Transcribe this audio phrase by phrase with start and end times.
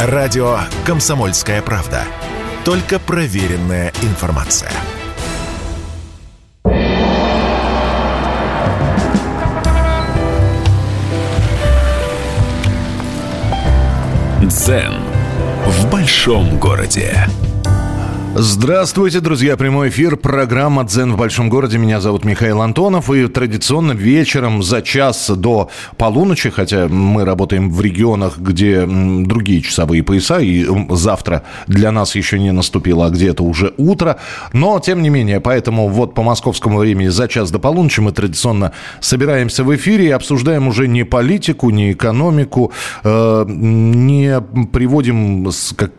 [0.00, 2.04] Радио «Комсомольская правда».
[2.64, 4.70] Только проверенная информация.
[14.40, 14.94] Дзен
[15.66, 17.26] в большом городе.
[18.40, 19.56] Здравствуйте, друзья.
[19.56, 20.16] Прямой эфир.
[20.16, 21.76] Программа «Дзен в большом городе».
[21.76, 23.10] Меня зовут Михаил Антонов.
[23.10, 30.04] И традиционно вечером за час до полуночи, хотя мы работаем в регионах, где другие часовые
[30.04, 34.18] пояса, и завтра для нас еще не наступило, а где-то уже утро.
[34.52, 38.70] Но, тем не менее, поэтому вот по московскому времени за час до полуночи мы традиционно
[39.00, 42.70] собираемся в эфире и обсуждаем уже не политику, не экономику,
[43.02, 44.40] э, не
[44.72, 45.50] приводим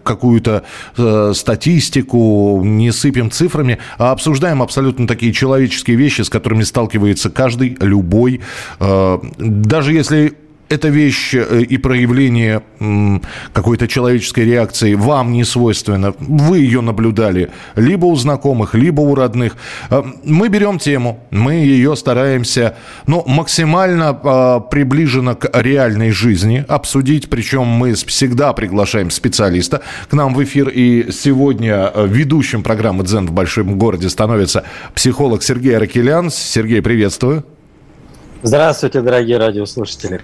[0.04, 0.64] какую-то
[0.98, 2.29] э, статистику,
[2.64, 8.42] не сыпем цифрами, а обсуждаем абсолютно такие человеческие вещи, с которыми сталкивается каждый, любой.
[8.80, 10.34] Э, даже если
[10.70, 12.62] эта вещь э, и проявление
[13.54, 16.14] какой-то человеческой реакции вам не свойственно.
[16.20, 19.58] Вы ее наблюдали либо у знакомых, либо у родных.
[19.90, 22.76] Э, мы берем тему, мы ее стараемся
[23.08, 27.30] ну, максимально э, приближенно к реальной жизни обсудить.
[27.30, 30.70] Причем мы всегда приглашаем специалиста к нам в эфир.
[30.70, 36.30] И сегодня ведущим программы «Дзен в большом городе» становится психолог Сергей Аракелян.
[36.30, 37.44] Сергей, приветствую.
[38.42, 40.22] Здравствуйте, дорогие радиослушатели.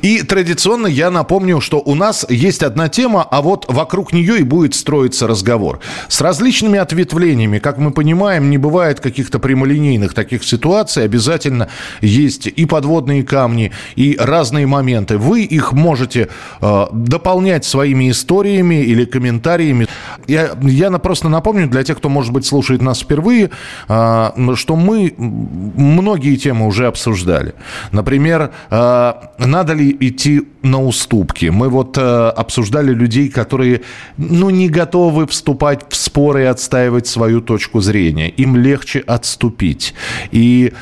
[0.00, 4.44] И традиционно я напомню, что у нас есть одна тема, а вот вокруг нее и
[4.44, 5.80] будет строиться разговор.
[6.06, 11.02] С различными ответвлениями, как мы понимаем, не бывает каких-то прямолинейных таких ситуаций.
[11.02, 11.68] Обязательно
[12.00, 15.18] есть и подводные камни, и разные моменты.
[15.18, 16.28] Вы их можете
[16.60, 19.88] э, дополнять своими историями или комментариями.
[20.28, 23.50] Я, я просто напомню для тех, кто, может быть, слушает нас впервые,
[23.88, 27.55] э, что мы многие темы уже обсуждали.
[27.92, 31.46] Например, э, надо ли идти на уступки?
[31.46, 33.82] Мы вот э, обсуждали людей, которые
[34.16, 38.28] ну, не готовы вступать в споры и отстаивать свою точку зрения.
[38.28, 39.94] Им легче отступить
[40.30, 40.72] и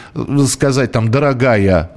[0.46, 1.90] сказать там, дорогая,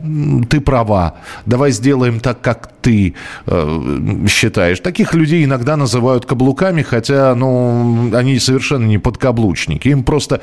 [0.50, 1.16] ты права,
[1.46, 3.16] давай сделаем так, как ты
[3.46, 4.80] э, считаешь.
[4.80, 9.90] Таких людей иногда называют каблуками, хотя ну, они совершенно не подкаблучники.
[9.90, 10.40] Им просто,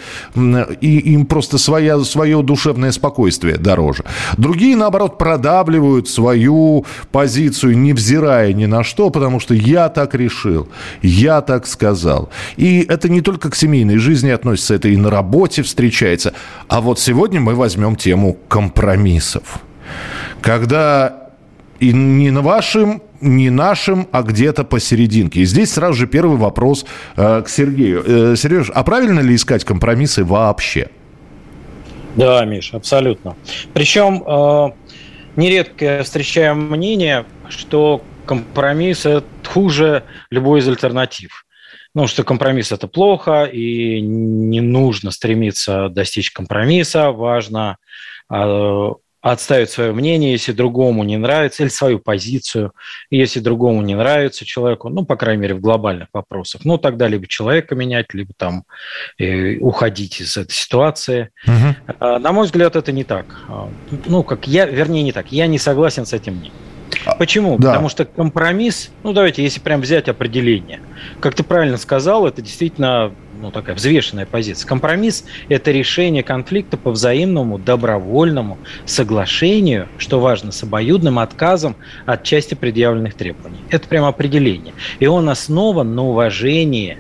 [0.81, 4.05] и, им просто своя, свое душевное спокойствие дороже.
[4.37, 10.69] Другие, наоборот, продавливают свою позицию, невзирая ни на что, потому что я так решил,
[11.03, 12.31] я так сказал.
[12.57, 16.35] И это не только к семейной жизни относится, это и на работе встречается.
[16.69, 19.61] А вот сегодня мы возьмем тему компромиссов.
[20.41, 21.25] Когда
[21.81, 25.41] и не на вашем, не нашим, а где-то посерединке.
[25.41, 26.87] И здесь сразу же первый вопрос
[27.17, 28.03] э, к Сергею.
[28.07, 30.89] Э, Сереж, а правильно ли искать компромиссы вообще?
[32.17, 33.35] Да, Миш, абсолютно.
[33.73, 34.71] Причем э,
[35.37, 41.45] нередко встречаю мнение, что компромисс это хуже любой из альтернатив.
[41.95, 47.77] Ну, что компромисс это плохо, и не нужно стремиться достичь компромисса, важно
[48.33, 48.91] э,
[49.25, 52.73] отставить свое мнение, если другому не нравится, или свою позицию,
[53.11, 57.27] если другому не нравится человеку, ну, по крайней мере, в глобальных вопросах, ну, тогда либо
[57.27, 58.65] человека менять, либо там
[59.19, 61.31] э, уходить из этой ситуации.
[61.47, 61.95] Угу.
[62.01, 63.25] А, на мой взгляд, это не так.
[63.49, 63.71] А,
[64.05, 65.33] ну, как я, вернее, не так.
[65.33, 66.53] Я не согласен с этим мнением.
[67.07, 67.57] А, Почему?
[67.57, 67.71] Да.
[67.71, 70.81] Потому что компромисс, ну давайте, если прям взять определение,
[71.21, 74.67] как ты правильно сказал, это действительно ну, такая взвешенная позиция.
[74.67, 78.57] Компромисс– это решение конфликта по взаимному добровольному
[78.87, 83.59] соглашению, что важно, с обоюдным отказом от части предъявленных требований.
[83.69, 84.73] Это прямо определение.
[84.99, 86.97] И он основан на уважении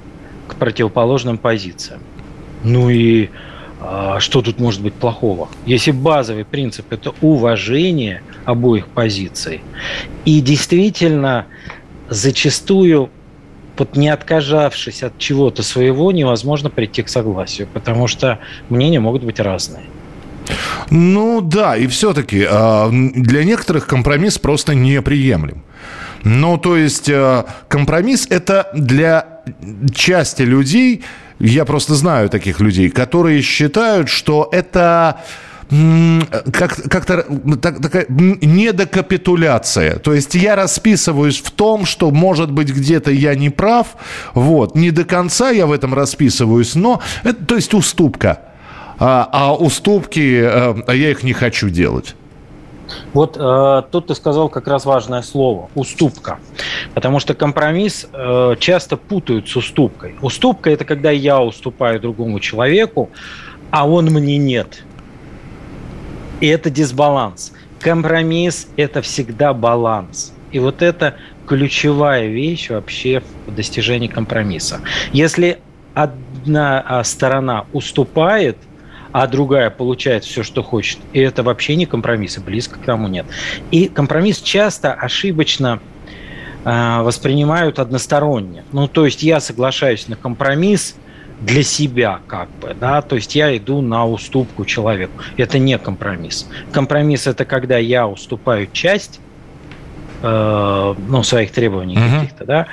[0.46, 2.00] к противоположным позициям.
[2.62, 3.30] Ну и
[3.80, 5.48] а, что тут может быть плохого?
[5.64, 9.62] Если базовый принцип– это уважение обоих позиций,
[10.26, 11.46] и действительно
[12.10, 13.08] зачастую
[13.76, 19.40] вот не отказавшись от чего-то своего, невозможно прийти к согласию, потому что мнения могут быть
[19.40, 19.84] разные.
[20.90, 25.62] Ну да, и все-таки а, для некоторых компромисс просто неприемлем.
[26.22, 29.42] Ну, то есть э, компромисс это для
[29.94, 31.04] части людей,
[31.38, 35.20] я просто знаю таких людей, которые считают, что это
[35.68, 37.24] как, как-то
[37.60, 39.98] так, такая недокапитуляция.
[39.98, 43.96] То есть я расписываюсь в том, что, может быть, где-то я не прав.
[44.34, 44.74] Вот.
[44.74, 48.40] Не до конца я в этом расписываюсь, но это, то есть уступка.
[48.98, 52.14] А, а уступки, а, я их не хочу делать.
[53.12, 56.38] Вот э, тут ты сказал как раз важное слово– уступка.
[56.92, 60.16] Потому что компромисс э, часто путают с уступкой.
[60.20, 63.10] Уступка– это когда я уступаю другому человеку,
[63.70, 64.84] а он мне нет.
[66.40, 67.52] И это дисбаланс.
[67.80, 70.32] Компромисс– это всегда баланс.
[70.52, 71.16] И вот это
[71.46, 74.80] ключевая вещь вообще в достижении компромисса.
[75.12, 75.58] Если
[75.94, 78.56] одна а, сторона уступает,
[79.12, 83.06] а другая получает все, что хочет, и это вообще не компромисс, и близко к тому
[83.06, 83.26] нет.
[83.70, 85.78] И компромисс часто ошибочно
[86.64, 88.64] э, воспринимают односторонне.
[88.72, 90.96] Ну, то есть я соглашаюсь на компромисс,
[91.44, 95.12] для себя как бы, да, то есть я иду на уступку человеку.
[95.36, 96.48] Это не компромисс.
[96.72, 99.20] Компромисс это когда я уступаю часть
[100.22, 102.20] э, ну, своих требований uh-huh.
[102.20, 102.66] каких-то, да,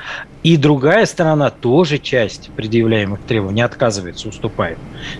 [0.43, 4.77] и другая сторона тоже часть предъявляемых требований отказывается, уступает.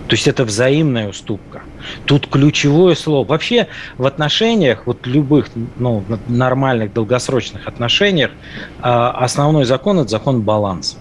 [0.08, 1.62] То есть это взаимная уступка.
[2.06, 3.26] Тут ключевое слово.
[3.26, 3.68] Вообще
[3.98, 10.96] в отношениях, вот любых ну, нормальных долгосрочных отношениях, э, основной закон– это закон баланса.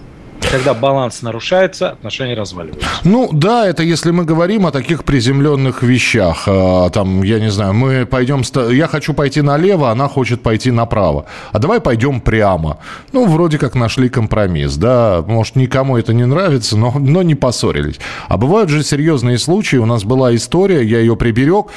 [0.50, 2.88] Когда баланс нарушается, отношения разваливаются.
[3.04, 6.44] Ну да, это если мы говорим о таких приземленных вещах.
[6.48, 8.42] А, там, я не знаю, мы пойдем...
[8.72, 11.26] Я хочу пойти налево, она хочет пойти направо.
[11.52, 12.80] А давай пойдем прямо.
[13.14, 15.24] Ну, вроде как нашли компромисс, да.
[15.26, 18.00] Может, никому это не нравится, но, но не поссорились.
[18.28, 19.78] А бывают же серьезные случаи.
[19.78, 21.68] У нас была история, я ее приберег,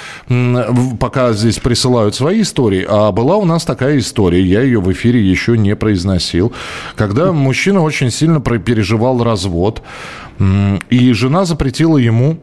[0.99, 2.85] пока здесь присылают свои истории.
[2.89, 6.53] А была у нас такая история, я ее в эфире еще не произносил,
[6.97, 9.83] когда мужчина очень сильно переживал развод,
[10.91, 12.39] и жена запретила ему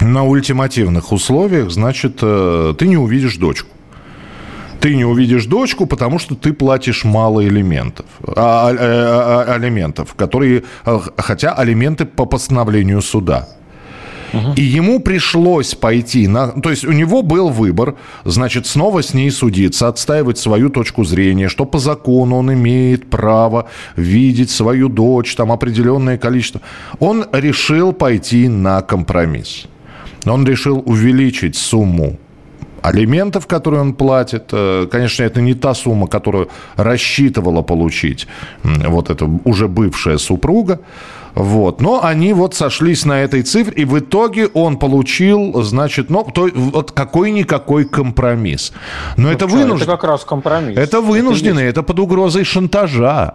[0.00, 3.70] на ультимативных условиях, значит, э, ты не увидишь дочку.
[4.80, 10.14] Ты не увидишь дочку, потому что ты платишь мало элементов, а, а, а, а алиментов,
[10.14, 13.48] которые, э, хотя алименты по постановлению суда.
[14.56, 16.48] И ему пришлось пойти на...
[16.48, 17.94] То есть у него был выбор,
[18.24, 23.68] значит, снова с ней судиться, отстаивать свою точку зрения, что по закону он имеет право
[23.96, 26.60] видеть свою дочь, там определенное количество.
[26.98, 29.66] Он решил пойти на компромисс.
[30.24, 32.18] Он решил увеличить сумму
[32.86, 34.44] алиментов, которые он платит.
[34.52, 38.28] Э, конечно, это не та сумма, которую рассчитывала получить
[38.62, 40.80] вот эта уже бывшая супруга.
[41.36, 41.82] Вот.
[41.82, 46.48] Но они вот сошлись на этой цифре, и в итоге он получил, значит, ну, то,
[46.54, 48.72] вот какой-никакой компромисс.
[49.18, 49.82] Но ну, это вынужденный.
[49.82, 50.78] Это как раз компромисс.
[50.78, 53.34] Это вынужденный, это, это под угрозой шантажа.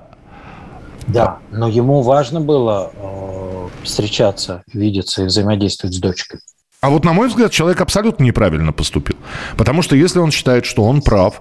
[1.08, 6.40] Да, но ему важно было э, встречаться, видеться и взаимодействовать с дочкой.
[6.84, 9.16] А вот, на мой взгляд, человек абсолютно неправильно поступил.
[9.56, 11.40] Потому что если он считает, что он прав,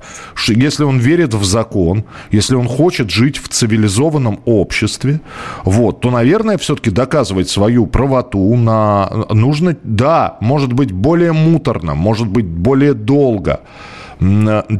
[0.49, 5.23] если он верит в закон, если он хочет жить в цивилизованном обществе,
[5.65, 9.09] вот, то, наверное, все-таки доказывать свою правоту на...
[9.31, 13.61] нужно, да, может быть, более муторно, может быть, более долго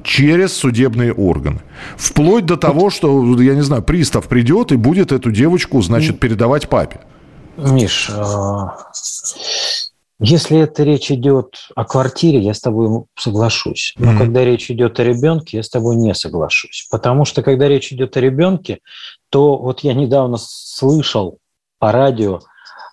[0.05, 1.61] через судебные органы.
[1.97, 6.69] Вплоть до того, что, я не знаю, пристав придет и будет эту девочку, значит, передавать
[6.69, 7.01] папе.
[7.57, 8.77] Миш, а,
[10.21, 13.95] если это речь идет о квартире, я с тобой соглашусь.
[13.97, 14.19] Но mm-hmm.
[14.19, 16.87] когда речь идет о ребенке, я с тобой не соглашусь.
[16.91, 18.81] Потому что когда речь идет о ребенке,
[19.31, 21.39] то вот я недавно слышал
[21.79, 22.41] по радио,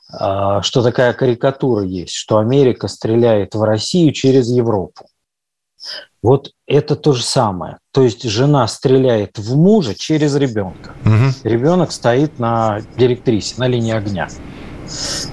[0.10, 5.08] а, что такая карикатура есть, что Америка стреляет в Россию через Европу.
[6.24, 7.78] Вот это то же самое.
[7.92, 10.94] То есть жена стреляет в мужа через ребенка.
[11.04, 11.50] Угу.
[11.50, 14.30] Ребенок стоит на директрисе, на линии огня.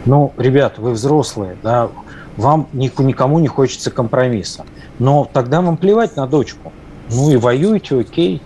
[0.04, 1.90] Ну, ребят, вы взрослые, да,
[2.36, 4.64] вам никому не хочется компромисса.
[4.98, 6.72] Но тогда вам плевать на дочку.
[7.10, 8.42] Ну и воюйте, окей.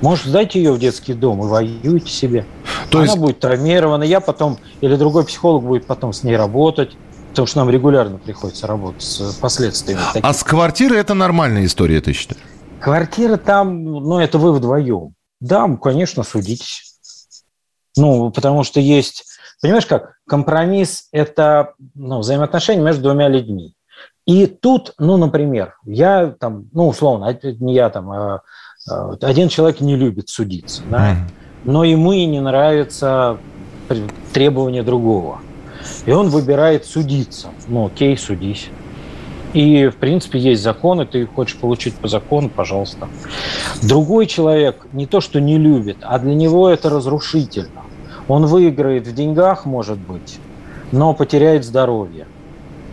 [0.00, 2.46] Может, сдайте ее в детский дом и воюйте себе.
[2.90, 3.18] То Она есть...
[3.18, 6.96] будет травмирована, я потом, или другой психолог будет потом с ней работать,
[7.30, 10.00] потому что нам регулярно приходится работать с последствиями.
[10.12, 10.28] Таких.
[10.28, 12.42] А с квартиры это нормальная история, ты считаешь?
[12.80, 15.14] Квартира там, ну, это вы вдвоем.
[15.40, 16.92] Да, конечно, судитесь.
[17.96, 19.24] Ну, потому что есть
[19.62, 20.11] Понимаешь как?
[20.28, 23.74] Компромисс– это ну, взаимоотношения между двумя людьми.
[24.26, 28.42] И тут, ну, например, я там, ну, условно, не я там, а,
[28.88, 31.16] а, один человек не любит судиться, да,
[31.64, 33.38] но ему и не нравится
[34.32, 35.40] требования другого.
[36.06, 37.48] И он выбирает судиться.
[37.66, 38.68] Ну, окей, судись.
[39.52, 43.08] И, в принципе, есть законы, ты хочешь получить по закону, пожалуйста.
[43.82, 47.81] Другой человек не то, что не любит, а для него это разрушительно.
[48.28, 50.38] Он выиграет в деньгах, может быть,
[50.92, 52.26] но потеряет здоровье.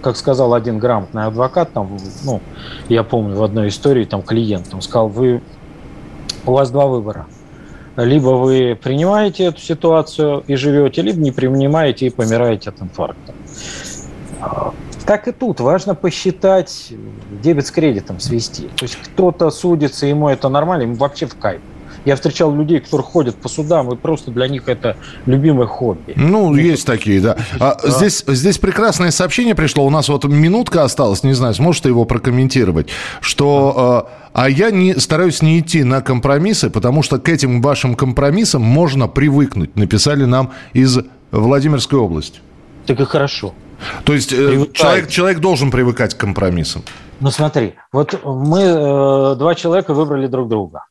[0.01, 2.41] Как сказал один грамотный адвокат, там, ну,
[2.88, 5.41] я помню в одной истории, там клиент, он сказал, вы,
[6.45, 7.27] у вас два выбора.
[7.98, 13.33] Либо вы принимаете эту ситуацию и живете, либо не принимаете и помираете от инфаркта.
[15.05, 16.93] Так и тут важно посчитать,
[17.41, 18.69] дебет с кредитом свести.
[18.77, 21.62] То есть кто-то судится, ему это нормально, ему вообще в кайф.
[22.06, 26.13] Я встречал людей, которые ходят по судам, и просто для них это любимое хобби.
[26.15, 27.38] Ну, ну есть такие, да.
[27.60, 27.89] А, да.
[27.89, 29.86] Здесь, здесь прекрасное сообщение пришло.
[29.86, 32.89] У нас вот минутка осталась, не знаю, сможете его прокомментировать,
[33.22, 34.06] что...
[34.06, 34.20] Да.
[34.32, 39.08] А я не, стараюсь не идти на компромиссы, потому что к этим вашим компромиссам можно
[39.08, 41.00] привыкнуть, написали нам из
[41.32, 42.39] Владимирской области.
[42.86, 43.53] Так и хорошо.
[44.03, 46.84] То есть э, человек, человек должен привыкать к компромиссам.
[47.20, 50.86] Ну смотри, вот мы э, два человека выбрали друг друга.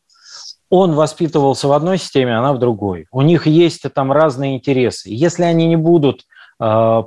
[0.70, 3.06] Он воспитывался в одной системе, она в другой.
[3.10, 5.08] У них есть там разные интересы.
[5.10, 6.24] Если они не будут
[6.60, 7.02] э,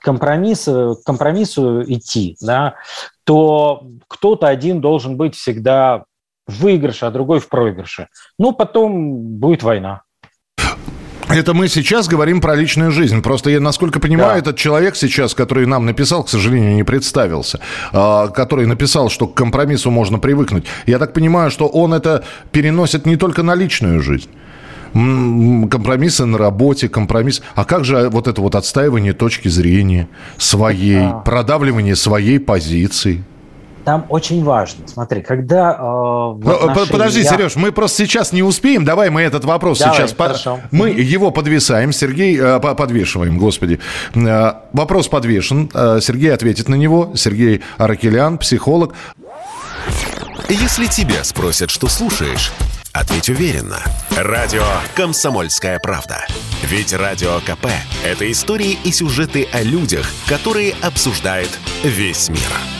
[0.00, 2.74] компромиссы, к компромиссу идти, да,
[3.24, 6.04] то кто-то один должен быть всегда
[6.46, 8.08] в выигрыше, а другой в проигрыше.
[8.38, 10.02] Ну, потом будет война.
[11.30, 13.22] Это мы сейчас говорим про личную жизнь.
[13.22, 14.38] Просто я, насколько понимаю, да.
[14.38, 17.60] этот человек сейчас, который нам написал, к сожалению, не представился,
[17.92, 20.66] а, который написал, что к компромиссу можно привыкнуть.
[20.86, 24.28] Я так понимаю, что он это переносит не только на личную жизнь
[24.92, 27.42] компромиссы на работе, компромисс.
[27.54, 31.18] А как же вот это вот отстаивание точки зрения своей, да.
[31.18, 33.22] продавливание своей позиции?
[33.84, 34.86] Там очень важно.
[34.86, 35.76] Смотри, когда...
[35.78, 37.30] Э, Подожди, я...
[37.30, 38.84] Сереж, мы просто сейчас не успеем.
[38.84, 40.14] Давай мы этот вопрос Давай, сейчас...
[40.16, 40.60] Хорошо.
[40.70, 42.38] Мы его подвисаем, Сергей...
[42.38, 43.80] Э, подвешиваем, господи.
[44.14, 45.70] Э, вопрос подвешен.
[45.72, 47.12] Э, Сергей ответит на него.
[47.14, 48.94] Сергей Аракелян, психолог.
[50.48, 52.52] Если тебя спросят, что слушаешь,
[52.92, 53.78] ответь уверенно.
[54.16, 56.26] Радио «Комсомольская правда».
[56.62, 57.66] Ведь Радио КП–
[58.04, 61.50] это истории и сюжеты о людях, которые обсуждает
[61.84, 62.79] весь мир.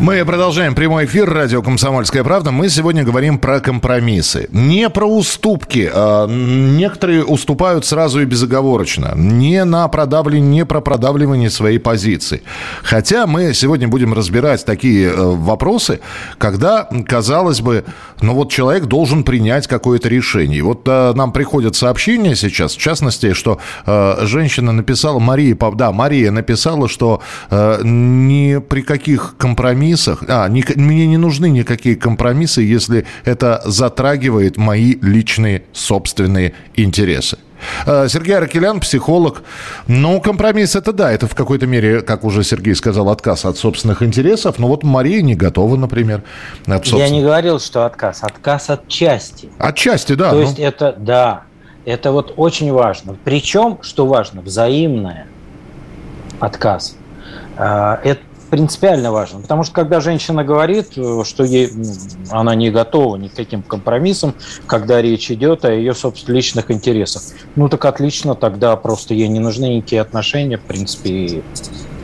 [0.00, 2.50] Мы продолжаем прямой эфир радио «Комсомольская правда».
[2.50, 4.48] Мы сегодня говорим про компромиссы.
[4.50, 5.88] Не про уступки.
[5.90, 9.12] А, некоторые уступают сразу и безоговорочно.
[9.14, 12.42] Не на продавливание, не про продавливание своей позиции.
[12.82, 16.00] Хотя мы сегодня будем разбирать такие э, вопросы,
[16.38, 17.84] когда, казалось бы,
[18.20, 20.62] ну вот человек должен принять какое-то решение.
[20.62, 26.30] Вот а, нам приходят сообщения сейчас, в частности, что а, женщина написала, Мария, да, Мария
[26.32, 30.24] написала, что ни при каких компромиссах компромиссах.
[30.28, 37.38] А, не, мне не нужны никакие компромиссы, если это затрагивает мои личные собственные интересы.
[37.86, 39.42] А, Сергей Аракелян, психолог.
[39.86, 44.02] Ну, компромисс это да, это в какой-то мере, как уже Сергей сказал, отказ от собственных
[44.02, 44.58] интересов.
[44.58, 46.22] Но вот Мария не готова, например.
[46.66, 46.98] От собствен...
[46.98, 48.22] Я не говорил, что отказ.
[48.22, 49.48] Отказ от части.
[49.58, 50.30] От части, да.
[50.30, 50.42] То ну...
[50.42, 51.44] есть это, да,
[51.84, 53.16] это вот очень важно.
[53.24, 55.26] Причем, что важно, взаимное
[56.40, 56.96] отказ.
[57.56, 58.20] А, это
[58.54, 59.40] принципиально важно.
[59.40, 61.72] Потому что когда женщина говорит, э, что ей,
[62.30, 64.32] она не готова ни к каким компромиссам,
[64.68, 67.22] когда речь идет о ее собственных личных интересах,
[67.56, 71.42] ну так отлично, тогда просто ей не нужны никакие отношения, в принципе,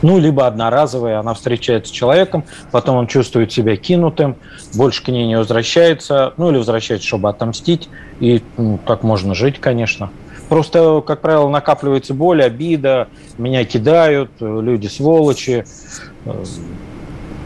[0.01, 4.35] ну, либо одноразовые, она встречается с человеком, потом он чувствует себя кинутым,
[4.73, 7.87] больше к ней не возвращается, ну, или возвращается, чтобы отомстить,
[8.19, 10.09] и ну, так можно жить, конечно.
[10.51, 15.63] Просто, как правило, накапливается боль, обида, меня кидают, люди сволочи.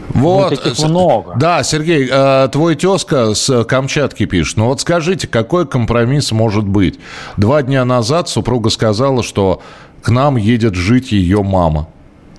[0.08, 1.36] Вот, ну, таких много.
[1.38, 4.56] Да, Сергей, э, твой тезка с Камчатки пишет.
[4.56, 6.98] Ну вот скажите, какой компромисс может быть?
[7.36, 9.62] Два дня назад супруга сказала, что
[10.02, 11.88] к нам едет жить ее мама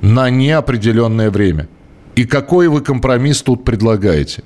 [0.02, 1.70] на неопределенное время.
[2.18, 4.44] И какой вы компромисс тут предлагаете?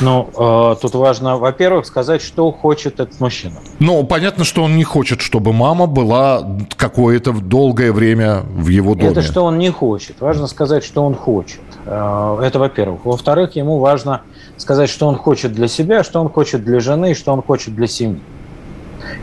[0.00, 3.56] Ну, э, тут важно, во-первых, сказать, что хочет этот мужчина.
[3.78, 9.10] Ну, понятно, что он не хочет, чтобы мама была какое-то долгое время в его доме.
[9.10, 10.20] Это что он не хочет.
[10.20, 11.60] Важно сказать, что он хочет.
[11.84, 13.04] Э, это во-первых.
[13.04, 14.22] Во-вторых, ему важно
[14.56, 17.86] сказать, что он хочет для себя, что он хочет для жены, что он хочет для
[17.86, 18.20] семьи.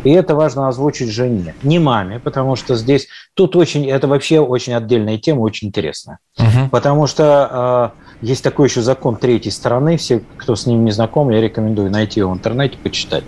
[0.03, 4.74] И это важно озвучить жене, не маме, потому что здесь тут очень, это вообще очень
[4.74, 6.20] отдельная тема, очень интересная.
[6.38, 6.70] Угу.
[6.72, 9.98] Потому что э, есть такой еще закон третьей стороны.
[9.98, 13.24] Все, кто с ним не знаком, я рекомендую найти его в интернете, почитать.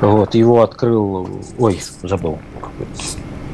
[0.00, 1.28] Вот, его открыл...
[1.58, 2.38] Ой, забыл.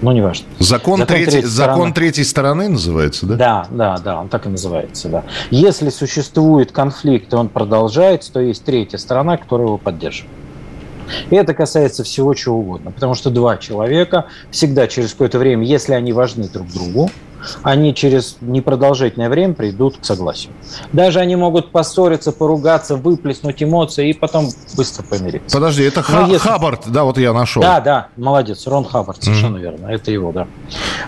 [0.02, 0.46] Ну, неважно.
[0.58, 1.94] Закон, закон, третий, третьей, закон стороны.
[1.94, 3.37] третьей стороны называется, да?
[3.37, 5.25] Да, да, да, он так и называется, да.
[5.50, 10.32] Если существует конфликт, и он продолжается, то есть третья сторона, которая его поддерживает.
[11.28, 15.92] И это касается всего чего угодно, потому что два человека всегда через какое-то время, если
[15.92, 17.10] они важны друг другу,
[17.62, 20.52] они через непродолжительное время придут к согласию.
[20.92, 25.56] Даже они могут поссориться, поругаться, выплеснуть эмоции и потом быстро помириться.
[25.56, 26.49] Подожди, это Ха- если...
[26.49, 27.62] Хаббард, да, вот я нашел.
[27.62, 29.61] Да, да, молодец, Рон Хаббард, совершенно mm-hmm.
[29.61, 30.47] верно, это его, да.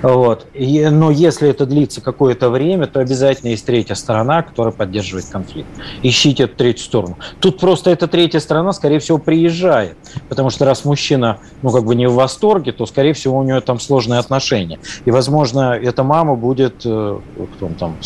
[0.02, 0.46] Вот.
[0.54, 5.68] И, но если это длится какое-то время, то обязательно есть третья сторона, которая поддерживает конфликт.
[6.02, 7.18] Ищите эту третью сторону.
[7.40, 9.96] Тут просто эта третья сторона, скорее всего, приезжает,
[10.28, 13.60] потому что раз мужчина, ну, как бы не в восторге, то, скорее всего, у него
[13.60, 14.78] там сложные отношения.
[15.04, 17.18] И, возможно, эта мама будет, э,
[17.56, 17.96] кто он там,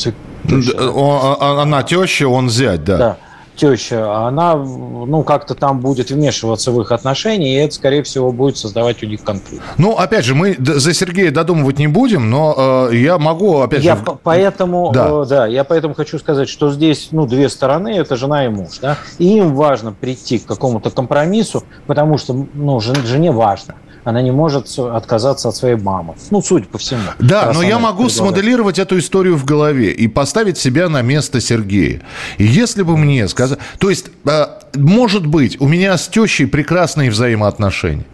[0.50, 2.96] а, а, она теща, он зять, да.
[2.96, 3.16] Да
[3.56, 8.58] теща, она, ну, как-то там будет вмешиваться в их отношения, и это, скорее всего, будет
[8.58, 9.64] создавать у них конфликт.
[9.78, 13.96] Ну, опять же, мы за Сергея додумывать не будем, но э, я могу, опять я
[13.96, 14.02] же...
[14.22, 15.08] поэтому, да.
[15.08, 18.78] Э, да, я поэтому хочу сказать, что здесь, ну, две стороны, это жена и муж,
[18.82, 24.30] да, и им важно прийти к какому-то компромиссу, потому что, ну, жене важно она не
[24.30, 26.14] может отказаться от своей мамы.
[26.30, 27.00] Ну, судя по всему.
[27.18, 32.02] Да, но я могу смоделировать эту историю в голове и поставить себя на место Сергея.
[32.38, 33.58] И если бы мне сказать...
[33.80, 38.06] То есть, а, может быть, у меня с тещей прекрасные взаимоотношения.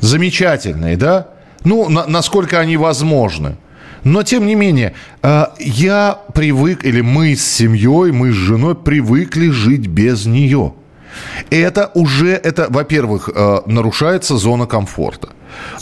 [0.00, 1.28] Замечательные, да?
[1.64, 3.56] Ну, на, насколько они возможны.
[4.04, 9.48] Но, тем не менее, а, я привык, или мы с семьей, мы с женой привыкли
[9.48, 10.74] жить без нее.
[11.50, 15.30] Это уже, это, во-первых, а, нарушается зона комфорта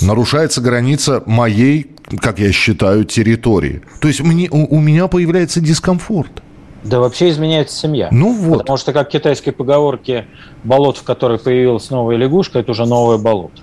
[0.01, 1.91] нарушается граница моей,
[2.21, 3.83] как я считаю, территории.
[4.01, 6.43] То есть мне, у, у меня появляется дискомфорт.
[6.85, 8.09] Да вообще изменяется семья.
[8.13, 8.61] Ну вот.
[8.61, 10.27] Потому что, как в китайской поговорке,
[10.63, 13.61] болот, в которой появилась новая лягушка, это уже новое болото.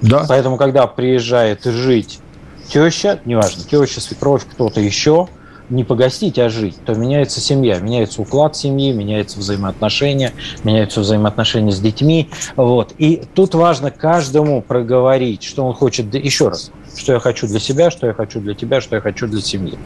[0.00, 0.24] Да.
[0.28, 2.20] Поэтому, когда приезжает жить
[2.68, 5.28] теща, неважно, теща, свекровь, кто-то еще,
[5.70, 10.32] не погостить, а жить, то меняется семья, меняется уклад семьи, меняются взаимоотношения,
[10.64, 12.28] меняются взаимоотношения с детьми.
[12.56, 12.94] Вот.
[12.98, 17.90] И тут важно каждому проговорить, что он хочет, еще раз, что я хочу для себя,
[17.90, 19.78] что я хочу для тебя, что я хочу для семьи.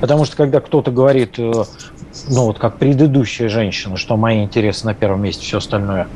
[0.00, 1.52] Потому что когда кто-то говорит, э,
[2.28, 6.08] ну вот как предыдущая женщина, что мои интересы на первом месте, все остальное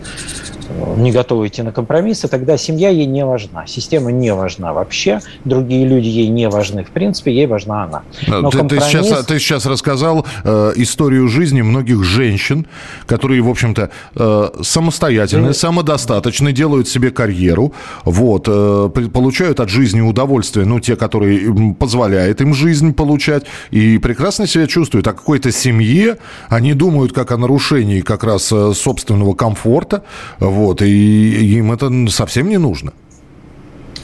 [0.97, 5.87] не готова идти на компромиссы, тогда семья ей не важна, система не важна вообще, другие
[5.87, 8.03] люди ей не важны, в принципе, ей важна она.
[8.27, 8.85] Но ты, компромисс...
[8.85, 12.67] ты, сейчас, ты сейчас рассказал э, историю жизни многих женщин,
[13.07, 15.59] которые, в общем-то, э, самостоятельные, ты...
[15.59, 17.73] самодостаточные, делают себе карьеру,
[18.05, 24.47] вот, э, получают от жизни удовольствие, ну, те, которые позволяют им жизнь получать, и прекрасно
[24.47, 25.07] себя чувствуют.
[25.07, 25.53] О какой-то
[25.95, 30.03] семье они думают как о нарушении как раз э, собственного комфорта,
[30.41, 32.93] вот, и им это совсем не нужно.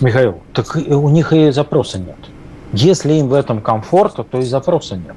[0.00, 2.16] Михаил, так у них и запроса нет.
[2.72, 5.16] Если им в этом комфорта, то и запроса нет.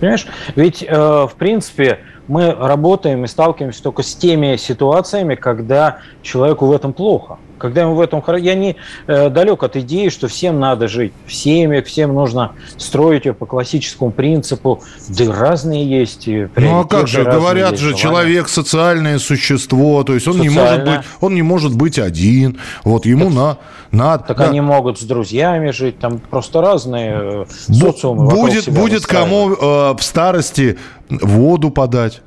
[0.00, 0.26] Понимаешь?
[0.56, 6.72] Ведь, э, в принципе, мы работаем и сталкиваемся только с теми ситуациями, когда человеку в
[6.72, 7.38] этом плохо.
[7.58, 8.22] Когда ему в этом.
[8.38, 13.24] Я не э, далек от идеи, что всем надо жить в семьях, всем нужно строить
[13.26, 14.82] ее по классическому принципу.
[15.08, 16.26] Да разные есть.
[16.26, 21.00] Ну а как же, говорят же, человек социальное существо, то есть он не может быть,
[21.20, 22.58] он не может быть один.
[22.84, 23.58] Вот ему так, на,
[23.90, 24.24] надо.
[24.24, 24.48] Так да.
[24.48, 28.30] они могут с друзьями жить, там просто разные э, социумы.
[28.30, 32.22] Будет, будет кому э, в старости воду подать.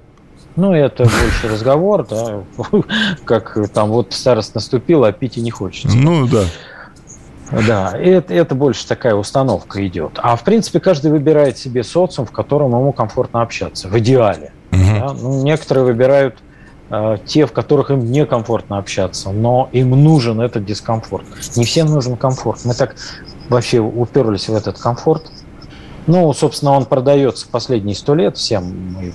[0.58, 2.43] Ну, это больше разговор, да,
[3.26, 5.96] как там вот старость наступила, а пить и не хочется.
[5.96, 6.43] Ну, да.
[7.52, 10.13] Да, это, это больше такая установка идет.
[10.17, 14.52] А в принципе каждый выбирает себе социум, в котором ему комфортно общаться, в идеале.
[14.72, 14.82] Угу.
[14.82, 15.13] Да?
[15.13, 16.36] Ну, некоторые выбирают
[16.89, 21.26] э, те, в которых им некомфортно общаться, но им нужен этот дискомфорт.
[21.56, 22.65] Не всем нужен комфорт.
[22.65, 22.96] Мы так
[23.48, 25.32] вообще уперлись в этот комфорт,
[26.08, 28.93] ну, собственно, он продается последние сто лет всем.
[28.93, 29.13] Мы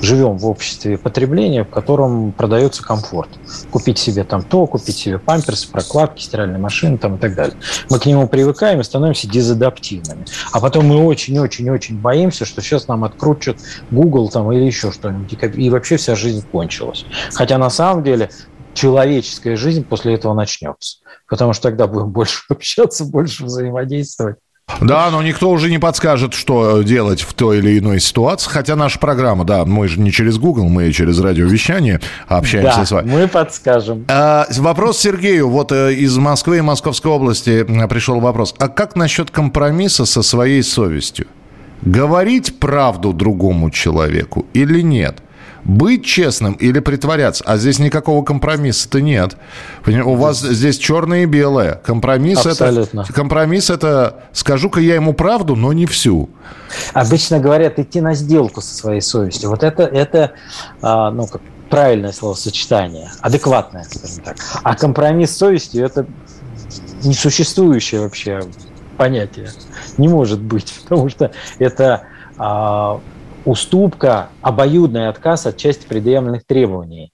[0.00, 3.30] живем в обществе потребления, в котором продается комфорт.
[3.70, 7.56] Купить себе там то, купить себе памперсы, прокладки, стиральные машины там, и так далее.
[7.90, 10.24] Мы к нему привыкаем и становимся дезадаптивными.
[10.52, 13.58] А потом мы очень-очень-очень боимся, что сейчас нам открутят
[13.92, 15.38] Google там, или еще что-нибудь.
[15.56, 17.06] И вообще вся жизнь кончилась.
[17.32, 18.30] Хотя на самом деле
[18.74, 20.98] человеческая жизнь после этого начнется.
[21.28, 24.36] Потому что тогда будем больше общаться, больше взаимодействовать.
[24.80, 28.50] Да, но никто уже не подскажет, что делать в той или иной ситуации.
[28.50, 32.90] Хотя наша программа, да, мы же не через Google, мы через радиовещание общаемся да, с
[32.90, 33.10] вами.
[33.10, 34.04] мы подскажем.
[34.08, 35.48] А, вопрос Сергею.
[35.48, 38.54] Вот э, из Москвы и Московской области пришел вопрос.
[38.58, 41.26] А как насчет компромисса со своей совестью?
[41.82, 45.22] Говорить правду другому человеку или нет?
[45.64, 47.44] Быть честным или притворяться.
[47.46, 49.36] А здесь никакого компромисса-то нет.
[49.86, 51.74] У вас здесь черное и белое.
[51.84, 53.00] Компромисс Абсолютно.
[53.02, 56.30] это, компромисс это скажу-ка я ему правду, но не всю.
[56.92, 59.50] Обычно говорят идти на сделку со своей совестью.
[59.50, 60.32] Вот это, это
[60.82, 64.36] а, ну, как правильное словосочетание, адекватное, скажем так.
[64.62, 66.06] А компромисс с совестью это
[67.02, 68.40] несуществующее вообще
[68.96, 69.50] понятие.
[69.96, 72.02] Не может быть, потому что это
[72.36, 73.00] а,
[73.48, 77.12] уступка, обоюдный отказ от части предъявленных требований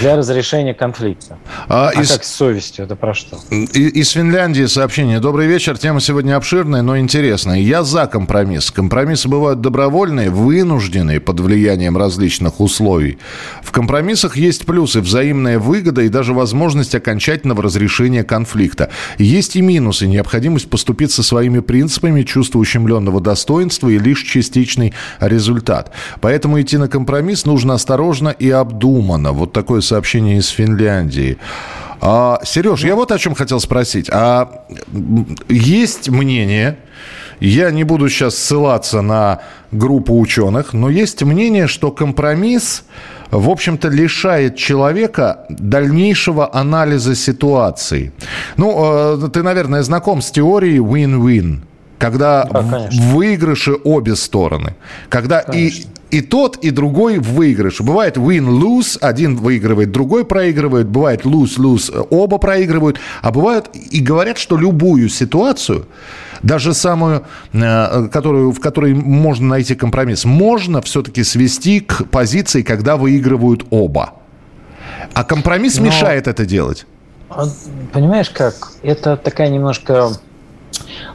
[0.00, 1.38] для разрешения конфликта.
[1.68, 2.10] А, а из...
[2.10, 2.84] как с совестью?
[2.84, 3.38] Это про что?
[3.50, 5.20] Из Финляндии сообщение.
[5.20, 5.78] Добрый вечер.
[5.78, 7.60] Тема сегодня обширная, но интересная.
[7.60, 8.70] Я за компромисс.
[8.70, 13.18] Компромиссы бывают добровольные, вынужденные под влиянием различных условий.
[13.62, 18.90] В компромиссах есть плюсы, взаимная выгода и даже возможность окончательного разрешения конфликта.
[19.16, 25.90] Есть и минусы, необходимость поступить со своими принципами, чувство ущемленного достоинства и лишь частичный результат.
[26.20, 29.32] Поэтому идти на компромисс нужно осторожно и обдуманно.
[29.32, 31.38] Вот такое сообщение из Финляндии.
[32.00, 34.10] А, Сереж, я вот о чем хотел спросить.
[34.12, 34.66] А
[35.48, 36.76] есть мнение,
[37.40, 39.40] я не буду сейчас ссылаться на
[39.72, 42.84] группу ученых, но есть мнение, что компромисс,
[43.30, 48.12] в общем-то, лишает человека дальнейшего анализа ситуации.
[48.56, 51.62] Ну, э, ты, наверное, знаком с теорией win-win
[51.96, 54.74] когда да, в выигрыше обе стороны.
[55.08, 57.82] Когда и, и тот, и другой в выигрыше.
[57.82, 60.86] Бывает win-lose, один выигрывает, другой проигрывает.
[60.86, 63.00] Бывает lose-lose, оба проигрывают.
[63.20, 65.86] А бывает и говорят, что любую ситуацию,
[66.40, 72.96] даже самую, э, которую, в которой можно найти компромисс, можно все-таки свести к позиции, когда
[72.96, 74.14] выигрывают оба.
[75.14, 75.86] А компромисс Но...
[75.86, 76.86] мешает это делать.
[77.92, 78.54] Понимаешь как?
[78.84, 80.10] Это такая немножко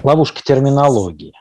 [0.04, 1.32] ловушка терминологии.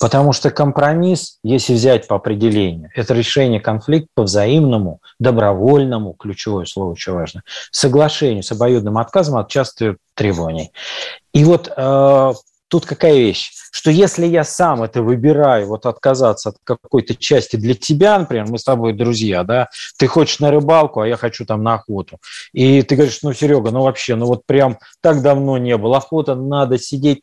[0.00, 6.92] Потому что компромисс, если взять по определению, это решение конфликта по взаимному, добровольному, ключевое слово
[6.92, 10.72] очень важно, соглашению с обоюдным отказом от частых требований.
[11.32, 12.32] И вот э,
[12.68, 17.74] тут какая вещь, что если я сам это выбираю, вот отказаться от какой-то части для
[17.74, 21.62] тебя, например, мы с тобой друзья, да, ты хочешь на рыбалку, а я хочу там
[21.62, 22.18] на охоту.
[22.52, 26.34] И ты говоришь, ну, Серега, ну вообще, ну вот прям так давно не было, охота,
[26.34, 27.20] надо сидеть,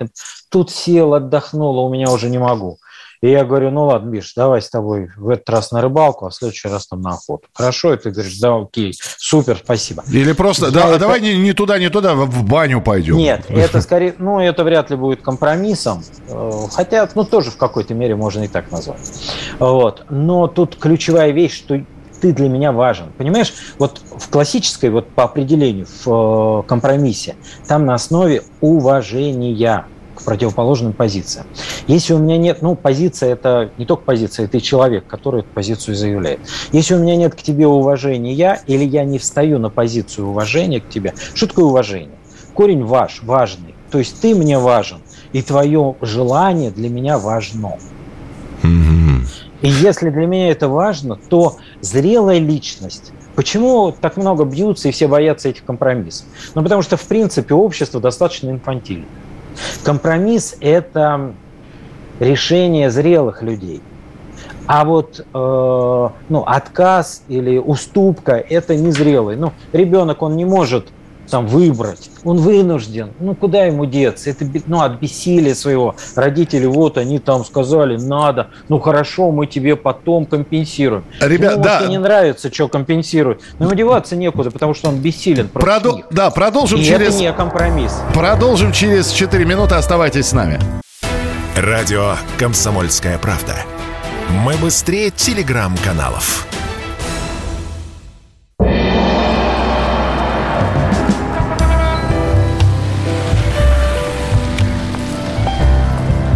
[0.50, 2.80] тут сел, отдохнула, у меня уже не могу.
[3.22, 6.30] И я говорю, ну ладно, Миш, давай с тобой в этот раз на рыбалку, а
[6.30, 7.48] в следующий раз там на охоту.
[7.54, 10.04] Хорошо, и ты говоришь, да, окей, супер, спасибо.
[10.12, 11.00] Или просто, да, это...
[11.00, 13.18] давай не, не туда, не туда, в баню пойдем.
[13.18, 17.94] Нет, это скорее, ну, это вряд ли будет компромиссом, э, хотя, ну, тоже в какой-то
[17.94, 19.00] мере можно и так назвать.
[19.60, 20.06] Вот.
[20.10, 21.80] Но тут ключевая вещь, что
[22.22, 23.12] ты для меня важен.
[23.18, 27.36] Понимаешь, вот в классической, вот по определению, в э, компромиссе,
[27.68, 29.86] там на основе уважения
[30.26, 31.46] противоположным позициям.
[31.88, 35.50] Если у меня нет, ну, позиция это не только позиция, это и человек, который эту
[35.50, 36.40] позицию заявляет.
[36.72, 40.90] Если у меня нет к тебе уважения, или я не встаю на позицию уважения к
[40.90, 42.18] тебе, что такое уважение?
[42.54, 43.76] Корень ваш, важный.
[43.92, 44.98] То есть ты мне важен,
[45.32, 47.78] и твое желание для меня важно.
[49.62, 55.08] И если для меня это важно, то зрелая личность Почему так много бьются и все
[55.08, 56.26] боятся этих компромиссов?
[56.56, 59.06] Ну, потому что, в принципе, общество достаточно инфантильно.
[59.84, 61.34] Компромисс– это
[62.20, 63.82] решение зрелых людей.
[64.68, 69.36] А вот э, ну, отказ или уступка– это незрелый.
[69.36, 70.88] Ну, ребенок, он не может
[71.30, 72.10] там выбрать.
[72.24, 73.12] Он вынужден.
[73.20, 74.30] Ну, куда ему деться?
[74.30, 75.96] Это ну, от бессилия своего.
[76.16, 78.50] Родители, вот они там сказали, надо.
[78.70, 81.04] Ну, хорошо, мы тебе потом компенсируем.
[81.20, 81.86] Ребят, ну, да.
[81.88, 83.42] Не нравится, что компенсируют.
[83.60, 85.98] Но ему деваться некуда, потому что он бессилен Продол...
[85.98, 86.06] них.
[86.12, 87.10] Да, продолжим И через...
[87.10, 87.94] это не компромисс.
[88.14, 89.76] Продолжим через 4 минуты.
[89.76, 90.60] Оставайтесь с нами.
[91.56, 93.56] Радио «Комсомольская правда».
[94.44, 96.48] Мы быстрее телеграм-каналов.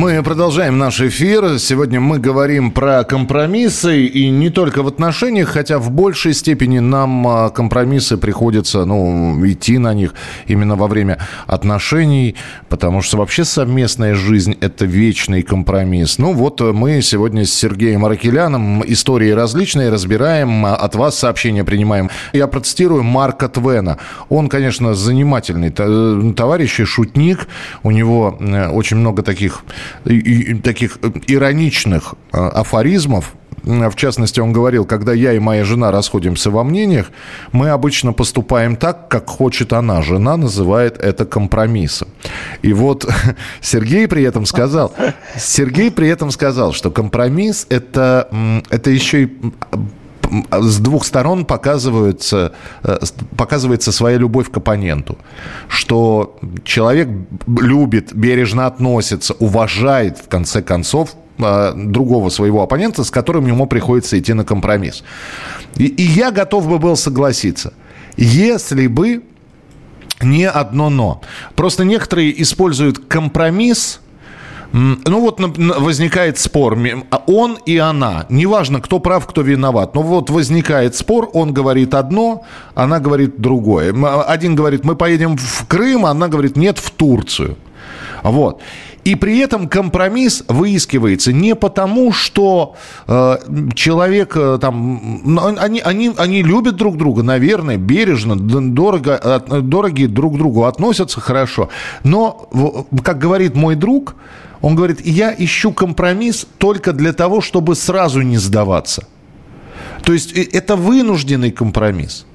[0.00, 1.58] Мы продолжаем наш эфир.
[1.58, 7.26] Сегодня мы говорим про компромиссы и не только в отношениях, хотя в большей степени нам
[7.26, 10.14] а, компромиссы приходится ну, идти на них
[10.46, 12.36] именно во время отношений,
[12.68, 16.18] потому что вообще совместная жизнь– это вечный компромисс.
[16.18, 22.08] Ну вот мы сегодня с Сергеем Аракеляном истории различные разбираем, а, от вас сообщения принимаем.
[22.32, 23.98] Я процитирую Марка Твена.
[24.28, 27.48] Он, конечно, занимательный товарищ и шутник.
[27.82, 29.64] У него э, очень много таких
[30.62, 36.50] таких э, ироничных э, афоризмов, в частности, он говорил, когда я и моя жена расходимся
[36.50, 37.10] во мнениях,
[37.52, 40.00] мы обычно поступаем так, как хочет она.
[40.00, 42.08] Жена называет это компромиссом.
[42.62, 43.06] И вот
[43.60, 44.94] Сергей при этом сказал,
[45.36, 48.28] Сергей при этом сказал, что компромисс это,
[48.70, 49.32] это еще и
[50.50, 52.98] с двух сторон показывается, э,
[53.36, 55.18] показывается своя любовь к оппоненту.
[55.68, 57.08] Что человек
[57.46, 64.18] любит, бережно относится, уважает, в конце концов, э, другого своего оппонента, с которым ему приходится
[64.18, 65.04] идти на компромисс.
[65.76, 67.72] И, и я готов бы был согласиться.
[68.16, 69.22] Если бы
[70.22, 71.20] не одно но.
[71.54, 74.00] Просто некоторые используют компромисс
[74.72, 76.78] ну вот возникает спор.
[77.10, 78.26] А он и она.
[78.28, 79.94] Неважно, кто прав, кто виноват.
[79.94, 83.94] Но вот возникает спор, он говорит одно, она говорит другое.
[84.26, 87.56] Один говорит, мы поедем в Крым, а она говорит, нет, в Турцию.
[88.22, 88.60] Вот.
[89.04, 92.74] И при этом компромисс выискивается не потому, что
[93.06, 93.38] э,
[93.74, 95.38] человек э, там...
[95.58, 101.70] Они, они, они любят друг друга, наверное, бережно, дорого, э, дороги друг другу относятся хорошо.
[102.04, 102.48] Но,
[103.02, 104.14] как говорит мой друг,
[104.60, 109.06] он говорит, я ищу компромисс только для того, чтобы сразу не сдаваться.
[110.02, 112.26] То есть э, это вынужденный компромисс.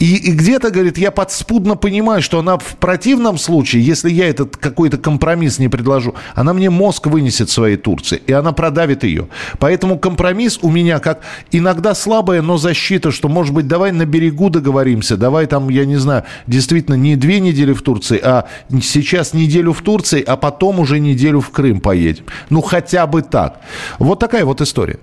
[0.00, 4.56] И, и где-то, говорит, я подспудно понимаю, что она в противном случае, если я этот
[4.56, 9.28] какой-то компромисс не предложу, она мне мозг вынесет своей Турции, и она продавит ее.
[9.58, 11.20] Поэтому компромисс у меня как
[11.52, 15.96] иногда слабая, но защита, что, может быть, давай на берегу договоримся, давай там, я не
[15.96, 18.46] знаю, действительно не две недели в Турции, а
[18.82, 22.24] сейчас неделю в Турции, а потом уже неделю в Крым поедем.
[22.48, 23.60] Ну, хотя бы так.
[23.98, 24.98] Вот такая вот история.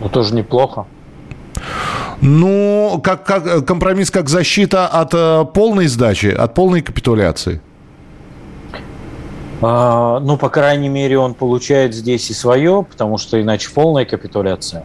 [0.00, 0.86] Ну, тоже неплохо.
[2.20, 7.60] Ну, как, как компромисс, как защита от э, полной сдачи, от полной капитуляции.
[9.60, 14.84] А, ну, по крайней мере, он получает здесь и свое, потому что иначе полная капитуляция.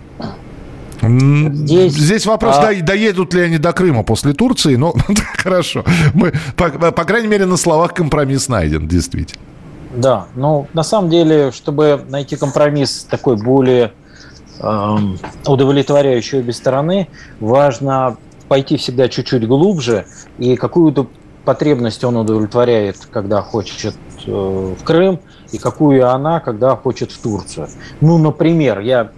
[1.01, 2.73] Здесь, Здесь вопрос, а...
[2.81, 4.93] доедут ли они до Крыма после Турции, но
[5.37, 5.83] хорошо.
[6.13, 9.41] Мы, по, по крайней мере, на словах компромисс найден, действительно.
[9.95, 13.91] Да, ну, на самом деле, чтобы найти компромисс такой более
[15.45, 20.05] Удовлетворяющий обе стороны, важно пойти всегда чуть-чуть глубже,
[20.37, 21.07] и какую-то
[21.43, 23.95] потребность он удовлетворяет, когда хочет
[24.25, 25.19] э, в Крым,
[25.51, 27.67] и какую она, когда хочет в Турцию.
[27.99, 29.11] Ну, например, я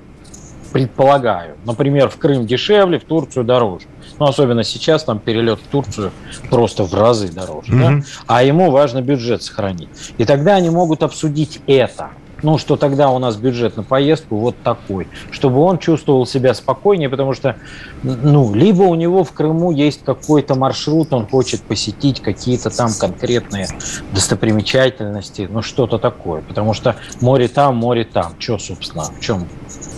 [0.73, 3.85] предполагаю, например, в Крым дешевле, в Турцию дороже.
[4.19, 6.11] Ну, особенно сейчас там перелет в Турцию
[6.49, 7.71] просто в разы дороже.
[7.71, 7.99] Mm-hmm.
[7.99, 8.05] Да?
[8.27, 9.89] А ему важно бюджет сохранить.
[10.17, 12.09] И тогда они могут обсудить это–
[12.45, 17.09] ну, что тогда у нас бюджет на поездку вот такой, чтобы он чувствовал себя спокойнее,
[17.09, 17.55] потому что,
[18.03, 23.67] ну, либо у него в Крыму есть какой-то маршрут, он хочет посетить какие-то там конкретные
[24.13, 29.47] достопримечательности, ну, что-то такое, потому что море там, море там, что, собственно, в чем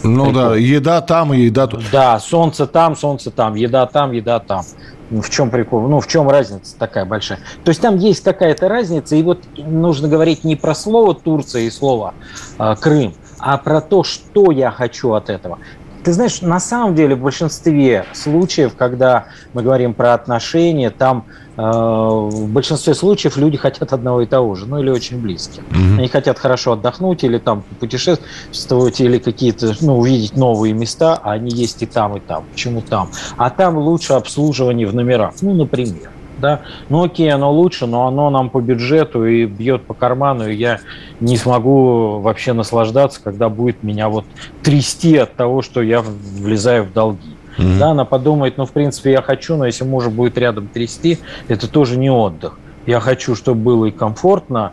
[0.04, 0.42] ну прикол?
[0.42, 1.84] да, еда там и еда тут.
[1.92, 4.64] Да, солнце там, солнце там, еда там, еда там.
[5.10, 5.88] В чем прикол?
[5.88, 7.40] Ну, в чем разница такая большая?
[7.64, 11.70] То есть там есть какая-то разница, и вот нужно говорить не про слово Турция и
[11.70, 12.14] слово
[12.60, 15.60] э, Крым, а про то, что я хочу от этого.
[16.04, 21.26] Ты знаешь, на самом деле в большинстве случаев, когда мы говорим про отношения, там
[21.58, 25.64] в большинстве случаев люди хотят одного и того же, ну или очень близких.
[25.64, 25.98] Mm-hmm.
[25.98, 31.50] Они хотят хорошо отдохнуть или там путешествовать, или какие-то, ну, увидеть новые места, а они
[31.50, 32.46] есть и там, и там.
[32.52, 33.10] Почему там?
[33.38, 38.30] А там лучше обслуживание в номерах, ну, например да, ну окей, оно лучше, но оно
[38.30, 40.80] нам по бюджету и бьет по карману, и я
[41.20, 44.26] не смогу вообще наслаждаться, когда будет меня вот
[44.64, 47.36] трясти от того, что я влезаю в долги.
[47.58, 47.78] Mm-hmm.
[47.80, 51.68] Да, она подумает, ну, в принципе, я хочу, но если мужа будет рядом трясти, это
[51.68, 52.60] тоже не отдых.
[52.86, 54.72] Я хочу, чтобы было и комфортно,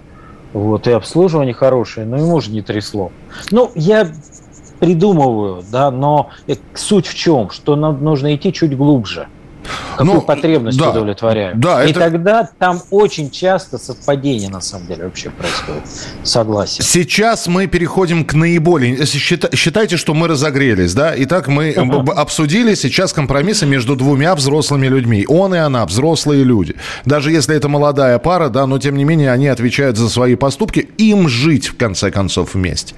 [0.52, 3.10] вот, и обслуживание хорошее, но и мужа не трясло.
[3.50, 4.08] Ну, я
[4.78, 6.30] придумываю, да, но
[6.74, 9.28] суть в чем, что нам нужно идти чуть глубже
[9.96, 11.60] какую ну, потребность да, удовлетворяем.
[11.60, 12.00] Да, и это...
[12.00, 15.82] тогда там очень часто совпадение, на самом деле, вообще происходит.
[16.22, 16.82] Согласен.
[16.82, 19.04] Сейчас мы переходим к наиболее...
[19.06, 21.14] Считайте, что мы разогрелись, да?
[21.16, 21.70] Итак, мы
[22.16, 25.24] обсудили сейчас компромиссы между двумя взрослыми людьми.
[25.28, 26.74] Он и она, взрослые люди.
[27.04, 30.88] Даже если это молодая пара, да, но тем не менее они отвечают за свои поступки.
[30.98, 32.94] Им жить, в конце концов, вместе.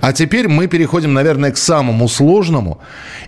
[0.00, 2.80] А теперь мы переходим, наверное, к самому сложному.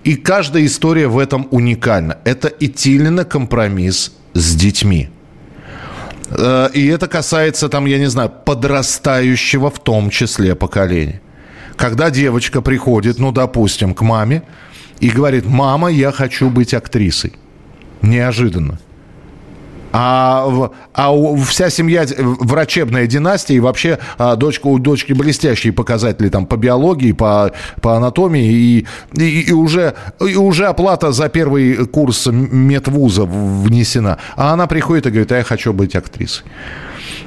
[0.05, 2.19] И каждая история в этом уникальна.
[2.25, 5.09] Это идти на компромисс с детьми.
[6.31, 11.21] Э, и это касается, там, я не знаю, подрастающего в том числе поколения.
[11.77, 14.43] Когда девочка приходит, ну, допустим, к маме
[15.01, 17.33] и говорит, мама, я хочу быть актрисой.
[18.03, 18.79] Неожиданно.
[19.97, 26.47] А, а вся семья врачебная династия, и вообще а, дочка, у дочки блестящие показатели там
[26.47, 32.27] по биологии, по, по анатомии, и, и, и, уже, и уже оплата за первый курс
[32.27, 34.19] медвуза внесена.
[34.35, 36.45] А она приходит и говорит, а я хочу быть актрисой.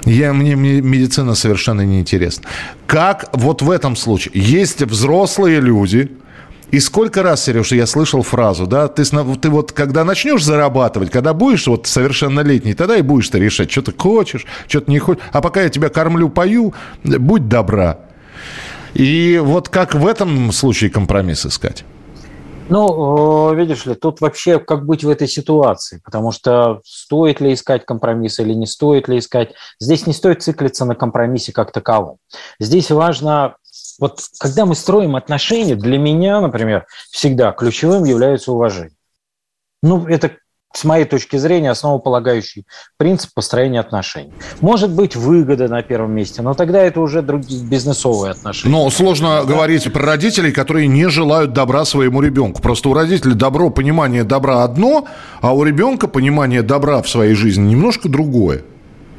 [0.04, 2.50] Я, мне, мне медицина совершенно не интересна.
[2.86, 4.34] Как вот в этом случае?
[4.36, 6.12] Есть взрослые люди,
[6.72, 11.34] и сколько раз, Сереж, я слышал фразу, да, ты, ты вот когда начнешь зарабатывать, когда
[11.34, 15.24] будешь вот совершеннолетний, тогда и будешь ты решать, что ты хочешь, что ты не хочешь.
[15.32, 18.00] А пока я тебя кормлю, пою, будь добра.
[18.94, 21.86] И вот как в этом случае компромисс искать?
[22.70, 27.86] Ну, видишь ли, тут вообще как быть в этой ситуации, потому что стоит ли искать
[27.86, 29.54] компромисс или не стоит ли искать.
[29.80, 32.18] Здесь не стоит циклиться на компромиссе как таковом.
[32.60, 33.56] Здесь важно,
[34.00, 38.98] вот когда мы строим отношения, для меня, например, всегда ключевым является уважение.
[39.82, 40.32] Ну, это
[40.74, 42.66] с моей точки зрения, основополагающий
[42.98, 44.34] принцип построения отношений.
[44.62, 48.76] Может быть, выгода на первом месте, но тогда это уже другие бизнесовые отношения.
[48.76, 49.44] Но сложно да?
[49.44, 52.62] говорить про родителей, которые не желают добра своему ребенку.
[52.62, 55.06] Просто у родителей добро, понимание добра одно,
[55.42, 58.64] а у ребенка понимание добра в своей жизни немножко другое.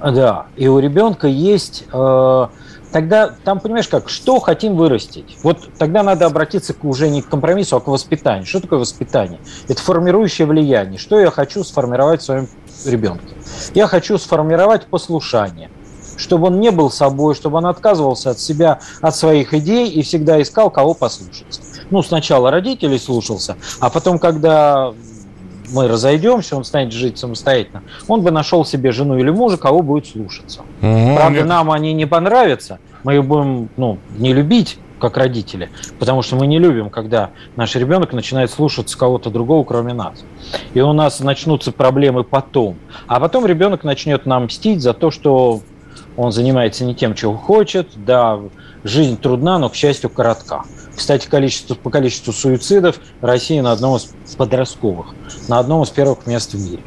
[0.00, 1.84] Да, и у ребенка есть...
[1.92, 2.46] Э,
[2.92, 5.36] тогда там, понимаешь как, что хотим вырастить?
[5.42, 8.46] Вот тогда надо обратиться к, уже не к компромиссу, а к воспитанию.
[8.46, 9.40] Что такое воспитание?
[9.68, 10.98] Это формирующее влияние.
[10.98, 12.48] Что я хочу сформировать в своем
[12.84, 13.34] ребенке?
[13.74, 15.70] Я хочу сформировать послушание
[16.16, 20.42] чтобы он не был собой, чтобы он отказывался от себя, от своих идей и всегда
[20.42, 21.60] искал, кого послушаться.
[21.90, 24.92] Ну, сначала родителей слушался, а потом, когда
[25.72, 30.06] мы разойдемся, он станет жить самостоятельно, он бы нашел себе жену или мужа, кого будет
[30.06, 30.60] слушаться.
[30.82, 31.46] Угу, Правда, нет.
[31.46, 36.46] нам они не понравятся, мы их будем ну, не любить, как родители, потому что мы
[36.46, 40.24] не любим, когда наш ребенок начинает слушаться кого-то другого, кроме нас.
[40.74, 42.76] И у нас начнутся проблемы потом.
[43.06, 45.60] А потом ребенок начнет нам мстить за то, что
[46.16, 47.90] он занимается не тем, чего хочет.
[47.94, 48.40] Да,
[48.84, 50.64] жизнь трудна, но, к счастью, коротка.
[50.94, 55.14] Кстати, количество, по количеству суицидов Россия на одном из подростковых,
[55.48, 56.82] на одном из первых мест в мире.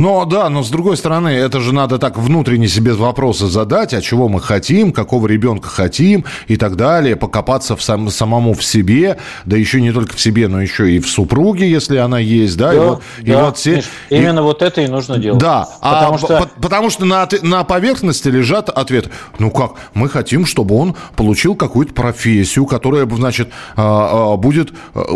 [0.00, 4.00] Но да, но с другой стороны, это же надо так внутренне себе вопросы задать, а
[4.00, 9.18] чего мы хотим, какого ребенка хотим и так далее, покопаться в сам, самому в себе,
[9.44, 12.68] да еще не только в себе, но еще и в супруге, если она есть, да,
[12.68, 13.76] да и вот, да, и вот все...
[13.76, 14.42] Миш, именно и...
[14.42, 15.38] вот это и нужно делать.
[15.38, 19.10] Да, а потому а, что, по, потому что на, на поверхности лежат ответы.
[19.38, 24.72] Ну как, мы хотим, чтобы он получил какую-то профессию, которая, значит, а, а, будет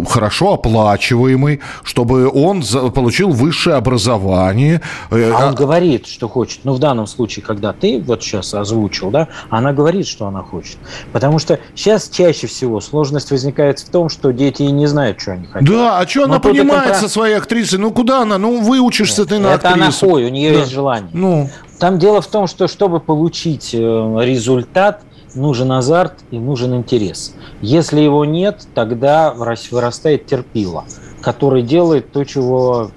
[0.07, 4.74] хорошо оплачиваемой, чтобы он получил высшее образование,
[5.11, 6.61] Э, а он а говорит, что хочет.
[6.65, 10.77] Ну, в данном случае, когда ты вот сейчас озвучил, да, она говорит, что она хочет.
[11.13, 15.33] Потому что сейчас чаще всего сложность возникает в том, что дети и не знают, что
[15.33, 15.69] они хотят.
[15.69, 17.01] Да, а что она понимает это...
[17.01, 17.79] со своей актрисой?
[17.79, 18.39] Ну, куда она?
[18.39, 19.77] Ну, выучишься Нет, ты на это актрису.
[19.77, 20.59] Это она хой, у нее да.
[20.61, 21.11] есть желание.
[21.13, 21.51] Ну.
[21.79, 23.79] Там дело в том, что чтобы получить э,
[24.23, 25.03] результат,
[25.35, 27.35] нужен азарт и нужен интерес.
[27.61, 30.85] Если его нет, тогда вырастает терпило,
[31.21, 32.91] который делает то, чего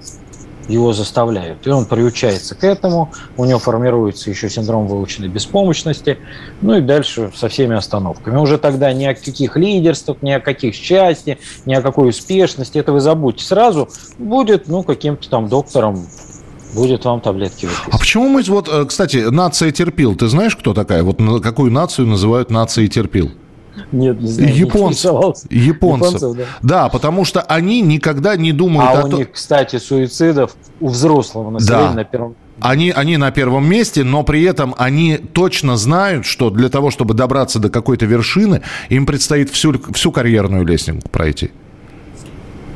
[0.68, 1.66] его заставляют.
[1.66, 6.18] И он приучается к этому, у него формируется еще синдром выученной беспомощности,
[6.60, 8.36] ну и дальше со всеми остановками.
[8.36, 12.92] Уже тогда ни о каких лидерствах, ни о каких счастье, ни о какой успешности, это
[12.92, 13.44] вы забудьте.
[13.44, 16.06] Сразу будет, ну, каким-то там доктором
[16.74, 17.94] будет вам таблетки выписывать.
[17.94, 21.02] А почему мы, вот, э, кстати, нация терпил, ты знаешь, кто такая?
[21.02, 23.30] Вот какую нацию называют нацией терпил?
[23.92, 24.54] Нет, не знаю.
[24.54, 25.12] Японцев.
[25.12, 25.50] Японцев.
[25.50, 26.44] Японцев да.
[26.62, 29.14] да, потому что они никогда не думают а о том...
[29.14, 31.94] у них, кстати, суицидов у взрослого населения да.
[31.94, 36.68] на первом они, они на первом месте, но при этом они точно знают, что для
[36.68, 41.52] того, чтобы добраться до какой-то вершины, им предстоит всю, всю карьерную лестницу пройти.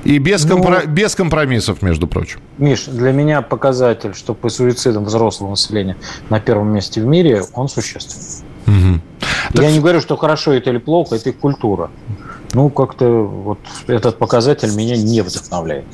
[0.05, 0.85] И без, ну, компро...
[0.87, 2.41] без компромиссов, между прочим.
[2.59, 5.97] Миш, для меня показатель, что по суицидам взрослого населения
[6.29, 8.49] на первом месте в мире, он существенный.
[8.67, 9.01] Угу.
[9.55, 9.71] Я так...
[9.73, 11.91] не говорю, что хорошо это или плохо, это их культура.
[12.55, 15.85] Ну, как-то вот этот показатель меня не вдохновляет.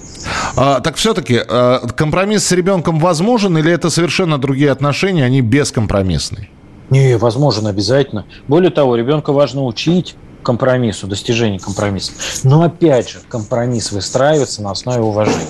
[0.56, 6.50] А, так все-таки а, компромисс с ребенком возможен или это совершенно другие отношения, они бескомпромиссные?
[6.90, 8.24] Не, возможен обязательно.
[8.48, 12.12] Более того, ребенка важно учить компромиссу, достижению компромисса.
[12.42, 15.46] Но опять же, компромисс выстраивается на основе уважения.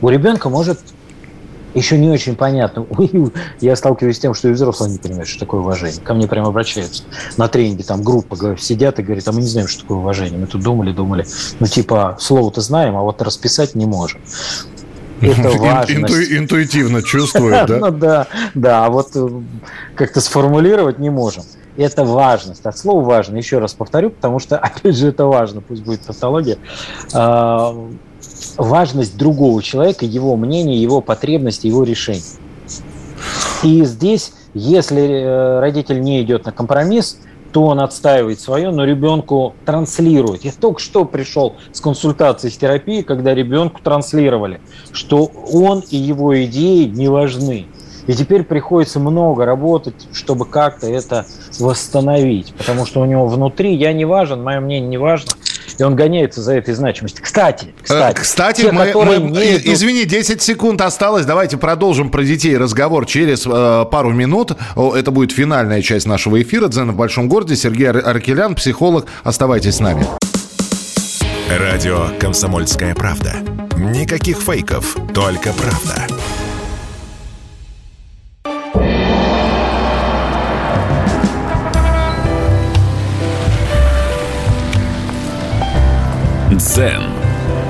[0.00, 0.78] У ребенка может
[1.74, 2.86] еще не очень понятно.
[3.60, 6.00] Я сталкиваюсь с тем, что и взрослые не понимают, что такое уважение.
[6.02, 7.04] Ко мне прямо обращаются
[7.36, 10.38] на тренинге, там группа сидят и говорят, а мы не знаем, что такое уважение.
[10.38, 11.26] Мы тут думали, думали,
[11.60, 14.20] ну типа слово-то знаем, а вот расписать не можем.
[15.20, 15.94] Это важно.
[15.94, 17.78] Инту, интуитивно чувствует, да?
[17.78, 19.28] Ну да, да, а вот э,
[19.94, 21.44] как-то сформулировать не можем.
[21.76, 22.66] Это важность.
[22.66, 26.58] От слова важно, еще раз повторю, потому что, опять же, это важно, пусть будет тавтология
[27.14, 27.74] а,
[28.56, 32.22] важность другого человека, его мнения, его потребности, его решений.
[33.62, 37.18] И здесь, если э, родитель не идет на компромисс,
[37.52, 40.44] то он отстаивает свое, но ребенку транслирует.
[40.44, 44.60] Я только что пришел с консультацией с терапией, когда ребенку транслировали,
[44.92, 47.66] что он и его идеи не важны.
[48.06, 51.24] И теперь приходится много работать, чтобы как-то это
[51.60, 55.30] восстановить, потому что у него внутри я не важен, мое мнение не важно,
[55.78, 57.24] и он гоняется за этой значимостью.
[57.24, 59.66] Кстати, э, кстати, кстати те, мы, мы, не идут...
[59.66, 61.24] извини, 10 секунд осталось.
[61.26, 64.52] Давайте продолжим про детей разговор через э, пару минут.
[64.76, 66.68] Это будет финальная часть нашего эфира.
[66.68, 67.56] Дзен в большом городе.
[67.56, 69.06] Сергей Аркелян, психолог.
[69.24, 70.06] Оставайтесь с нами.
[71.48, 73.34] Радио «Комсомольская правда».
[73.76, 76.06] Никаких фейков, только правда.
[86.62, 87.02] Дзен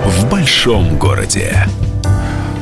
[0.04, 1.66] в большом городе.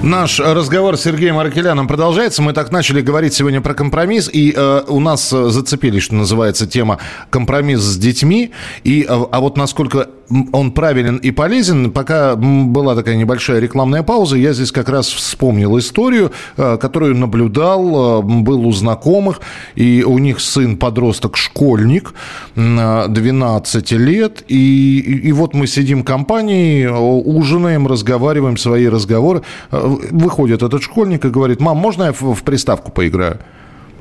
[0.00, 2.40] Наш разговор с Сергеем Аркеляном продолжается.
[2.40, 6.68] Мы так начали говорить сегодня про компромисс, и э, у нас э, зацепились, что называется,
[6.68, 7.00] тема
[7.30, 8.52] компромисс с детьми.
[8.84, 10.08] И, э, а вот насколько
[10.52, 11.90] он правилен и полезен.
[11.90, 18.20] Пока была такая небольшая рекламная пауза, я здесь как раз вспомнил историю, э, которую наблюдал,
[18.20, 19.40] э, был у знакомых,
[19.74, 22.14] и у них сын подросток, школьник,
[22.54, 29.42] 12 лет, и, и вот мы сидим в компании, ужинаем, разговариваем свои разговоры.
[29.70, 33.38] Э, выходит этот школьник и говорит, мам, можно я в приставку поиграю?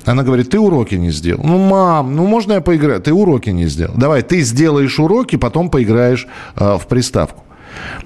[0.05, 1.41] Она говорит, ты уроки не сделал.
[1.43, 3.01] Ну, мам, ну можно я поиграю?
[3.01, 3.93] Ты уроки не сделал.
[3.95, 7.43] Давай, ты сделаешь уроки, потом поиграешь э, в приставку.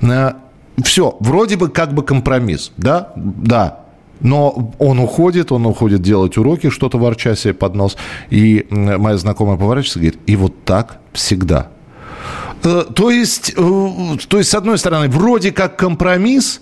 [0.01, 0.33] Э,
[0.83, 3.11] все, вроде бы как бы компромисс, да?
[3.15, 3.79] Да.
[4.19, 7.97] Но он уходит, он уходит делать уроки, что-то ворча себе под нос.
[8.29, 11.67] И моя знакомая поворачивается и говорит, и вот так всегда.
[12.63, 16.61] Э, то есть, э, то есть, с одной стороны, вроде как компромисс,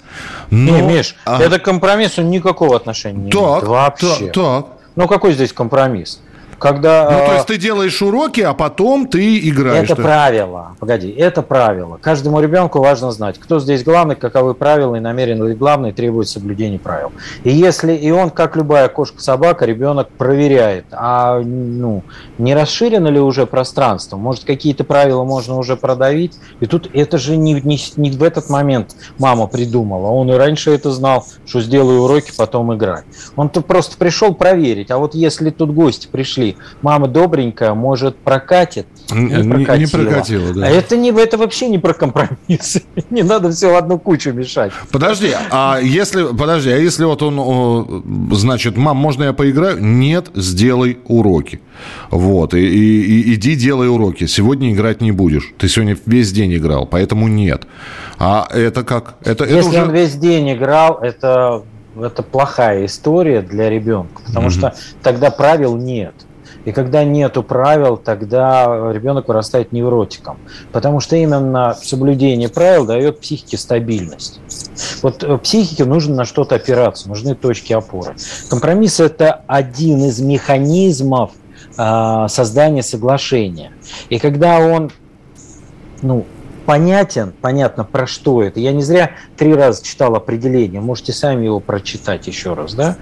[0.50, 0.80] но...
[0.80, 1.42] Не, Миш, а...
[1.42, 3.64] это компромиссу никакого отношения не так, имеет.
[3.68, 4.26] Вообще.
[4.28, 4.66] Так, так.
[4.96, 6.20] Ну, какой здесь компромисс?
[6.62, 7.10] Когда...
[7.10, 9.90] Ну, то есть ты делаешь уроки, а потом ты играешь.
[9.90, 10.76] Это правило.
[10.80, 11.98] Погоди, это правило.
[12.00, 16.78] Каждому ребенку важно знать, кто здесь главный, каковы правила, и намерен ли главный требует соблюдения
[16.78, 17.12] правил.
[17.44, 22.04] И если и он, как любая кошка-собака, ребенок проверяет, а ну,
[22.38, 26.38] не расширено ли уже пространство, может, какие-то правила можно уже продавить.
[26.60, 30.10] И тут это же не, не, не в этот момент мама придумала.
[30.12, 33.02] Он и раньше это знал, что сделаю уроки, потом играй.
[33.36, 34.92] Он тут просто пришел проверить.
[34.92, 36.51] А вот если тут гости пришли,
[36.82, 38.88] мама добренькая, может, прокатит.
[39.12, 40.68] Не, не, не прокатила, да.
[40.68, 42.82] А это, не, это вообще не про компромисс.
[43.10, 44.72] не надо все в одну кучу мешать.
[44.92, 49.84] Подожди, а если, подожди, а если вот он, значит, мам, можно я поиграю?
[49.84, 51.62] Нет, сделай уроки.
[52.10, 54.26] Вот, и, и, и иди делай уроки.
[54.26, 55.54] Сегодня играть не будешь.
[55.58, 57.68] Ты сегодня весь день играл, поэтому нет.
[58.20, 59.16] А это как?
[59.24, 59.84] Это, Если это уже...
[59.84, 61.64] он весь день играл, это,
[62.00, 64.52] это плохая история для ребенка, потому mm-hmm.
[64.52, 66.14] что тогда правил нет.
[66.66, 70.38] И когда нету правил, тогда ребенок вырастает невротиком.
[70.72, 74.40] Потому что именно соблюдение правил дает психике стабильность.
[75.02, 78.16] Вот э, психике нужно на что-то опираться, нужны точки опоры.
[78.50, 81.32] Компромисс– это один из механизмов
[81.78, 83.72] а, создания соглашения.
[84.10, 84.92] И когда он
[86.02, 86.26] ну,
[86.66, 88.60] понятен, понятно про что это.
[88.60, 92.98] Я не зря три раза читал определение, можете сами его прочитать еще раз, да,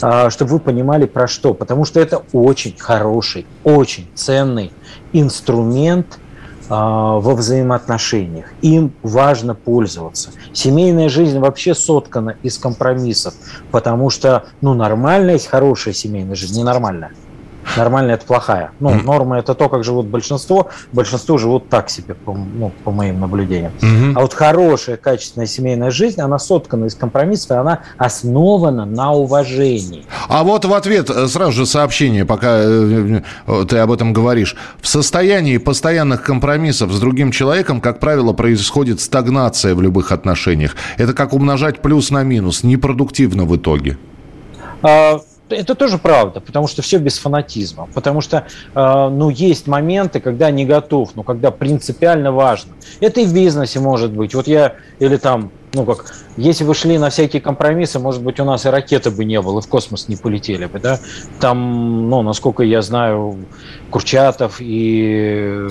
[0.00, 1.54] а, чтобы вы понимали про что.
[1.54, 4.72] Потому что это очень хороший, очень ценный
[5.12, 6.18] инструмент
[6.68, 8.46] а, во взаимоотношениях.
[8.62, 10.30] Им важно пользоваться.
[10.52, 13.34] Семейная жизнь вообще соткана из компромиссов,
[13.70, 17.12] потому что, ну, нормальная хорошая семейная жизнь, ненормальная–
[17.76, 18.72] Нормальная– это плохая.
[18.80, 19.04] Ну, mm.
[19.04, 20.68] норма– это то, как живут большинство.
[20.92, 23.72] Большинство живут так себе, по, ну, по моим наблюдениям.
[23.80, 24.12] Mm-hmm.
[24.16, 30.04] А вот хорошая, качественная семейная жизнь, она соткана из компромиссов, и она основана на уважении.
[30.28, 34.56] А вот в ответ э, сразу же сообщение, пока э, э, ты об этом говоришь.
[34.80, 40.76] В состоянии постоянных компромиссов с другим человеком, как правило, происходит стагнация в любых отношениях.
[40.98, 43.98] Это как умножать плюс на минус, непродуктивно в итоге.
[44.82, 45.20] А,
[45.54, 47.88] это тоже правда, потому что все без фанатизма.
[47.94, 52.72] Потому что, э, ну, есть моменты, когда не готов, но когда принципиально важно.
[53.00, 54.34] Это и в бизнесе может быть.
[54.34, 56.04] Вот я, или там, ну как,
[56.36, 59.60] если вы шли на всякие компромиссы, может быть, у нас и ракеты бы не было,
[59.60, 60.98] и в космос не полетели бы, да?
[61.40, 63.38] Там, ну, насколько я знаю,
[63.92, 65.68] Курчатов и...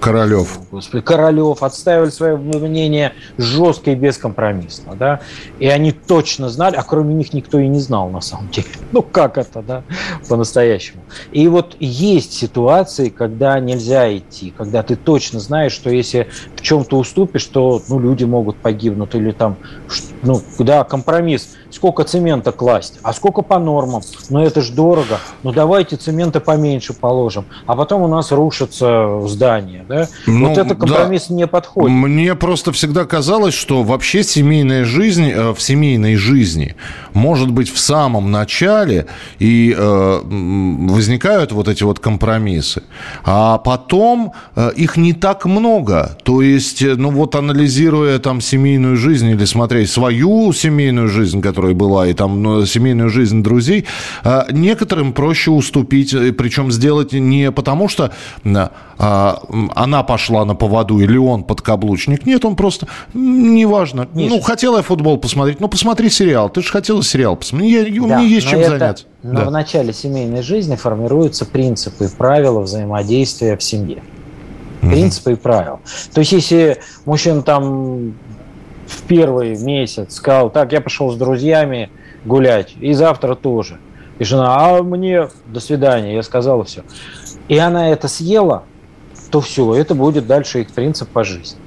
[0.00, 0.60] Королев.
[0.70, 5.20] Господи, Королев отстаивали свое мнение жестко и бескомпромиссно, да?
[5.58, 8.66] И они точно знали, а кроме них никто и не знал на самом деле.
[8.92, 9.84] Ну, как это, да,
[10.28, 11.02] по-настоящему.
[11.30, 16.98] И вот есть ситуации, когда нельзя идти, когда ты точно знаешь, что если в чем-то
[16.98, 19.58] уступишь, то, ну, люди могут погибнуть или там
[20.22, 21.56] ну, да, компромисс.
[21.70, 24.02] Сколько цемента класть, а сколько по нормам.
[24.28, 25.20] Но это же дорого.
[25.42, 27.44] Ну, давайте цемента поменьше положим.
[27.66, 29.84] А потом у нас рушится здание.
[29.88, 30.08] Да?
[30.26, 31.34] Ну, вот это компромисс да.
[31.34, 31.90] не подходит.
[31.90, 36.76] Мне просто всегда казалось, что вообще семейная жизнь э, в семейной жизни
[37.12, 39.06] может быть в самом начале
[39.38, 42.82] и э, возникают вот эти вот компромиссы.
[43.24, 46.16] А потом э, их не так много.
[46.24, 51.40] То есть, э, ну вот анализируя там семейную жизнь, жизнь или смотреть свою семейную жизнь,
[51.40, 53.86] которая была, и там ну, семейную жизнь друзей,
[54.24, 58.12] а, некоторым проще уступить, причем сделать не потому, что
[58.98, 59.42] а,
[59.74, 62.26] она пошла на поводу или он подкаблучник.
[62.26, 64.08] Нет, он просто, неважно.
[64.12, 66.50] Миш, ну, хотела я футбол посмотреть, ну, посмотри сериал.
[66.50, 67.88] Ты же хотела сериал посмотреть.
[67.88, 69.04] Я, у да, меня есть чем это, заняться.
[69.22, 69.44] Но да.
[69.46, 74.02] в начале семейной жизни формируются принципы и правила взаимодействия в семье.
[74.80, 75.34] Принципы mm-hmm.
[75.34, 75.80] и правила.
[76.12, 78.14] То есть, если мужчина там
[78.90, 81.90] в первый месяц сказал, так, я пошел с друзьями
[82.24, 83.78] гулять, и завтра тоже.
[84.18, 86.82] И жена, а мне до свидания, я сказала все.
[87.48, 88.64] И она это съела,
[89.30, 91.58] то все, это будет дальше их принцип по жизни.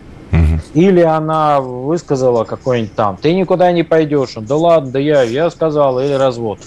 [0.74, 6.06] Или она высказала какой-нибудь там, ты никуда не пойдешь, да ладно, да я, я сказала,
[6.06, 6.60] или развод.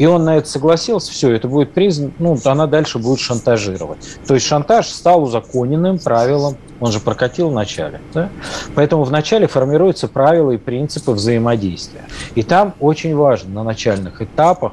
[0.00, 3.98] И он на это согласился, все, это будет признан, ну, она дальше будет шантажировать.
[4.26, 8.00] То есть шантаж стал узаконенным правилом, он же прокатил в начале.
[8.14, 8.30] Да?
[8.74, 12.06] Поэтому в начале формируются правила и принципы взаимодействия.
[12.34, 14.72] И там очень важно на начальных этапах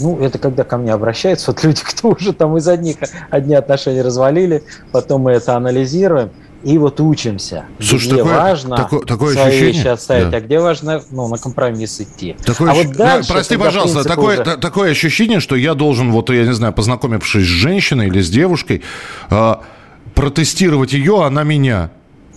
[0.00, 2.96] ну, это когда ко мне обращаются вот люди, кто уже там из одних
[3.30, 6.30] одни отношения развалили, потом мы это анализируем,
[6.64, 7.66] и вот учимся.
[7.78, 10.36] Слушай, где такое, важно такое, такое свои ощущение, вещи отставить, да.
[10.38, 12.36] а где важно ну, на компромисс идти.
[12.44, 12.78] Такое а ощ...
[12.78, 14.56] вот дальше, да, прости, пожалуйста, такое, уже...
[14.56, 18.82] такое ощущение, что я должен, вот я не знаю, познакомившись с женщиной или с девушкой,
[19.30, 19.54] э,
[20.14, 21.90] протестировать ее, она меня.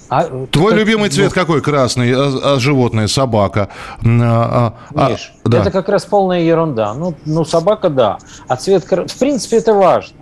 [0.09, 1.61] А, Твой как, любимый цвет ну, какой?
[1.61, 3.69] Красный, а, а животное, собака.
[4.03, 5.61] А, а, Миш, а, да.
[5.61, 6.93] это как раз полная ерунда.
[6.93, 8.17] Ну, ну, собака, да.
[8.47, 10.16] А цвет, в принципе, это важно.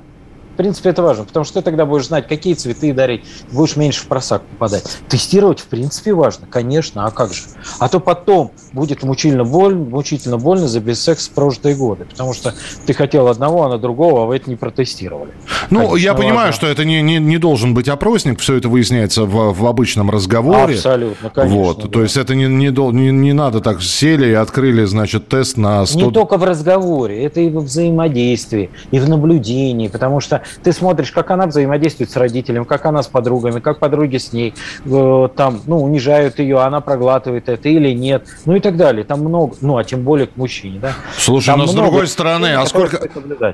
[0.55, 4.03] В принципе, это важно, потому что ты тогда будешь знать, какие цветы дарить, будешь меньше
[4.03, 4.85] в просак попадать.
[5.09, 7.43] Тестировать, в принципе, важно, конечно, а как же?
[7.77, 12.53] А то потом будет мучительно больно, мучительно больно за без секса прожитые годы, потому что
[12.85, 15.31] ты хотел одного, а на другого, а вы это не протестировали.
[15.69, 16.53] Ну, конечно, я понимаю, важно.
[16.53, 20.75] что это не, не, не должен быть опросник, все это выясняется в, в обычном разговоре.
[20.75, 21.57] Абсолютно, конечно.
[21.57, 21.87] Вот, да.
[21.87, 25.85] То есть это не, не, не, не надо так сели и открыли, значит, тест на
[25.85, 25.99] 100...
[25.99, 31.11] Не только в разговоре, это и во взаимодействии, и в наблюдении, потому что ты смотришь,
[31.11, 34.53] как она взаимодействует с родителем, как она с подругами, как подруги с ней,
[34.85, 39.03] э, там, ну, унижают ее, она проглатывает это или нет, ну и так далее.
[39.03, 40.93] Там много, ну, а тем более к мужчине, да.
[41.17, 42.99] Слушай, там но с другой стороны, а сколько,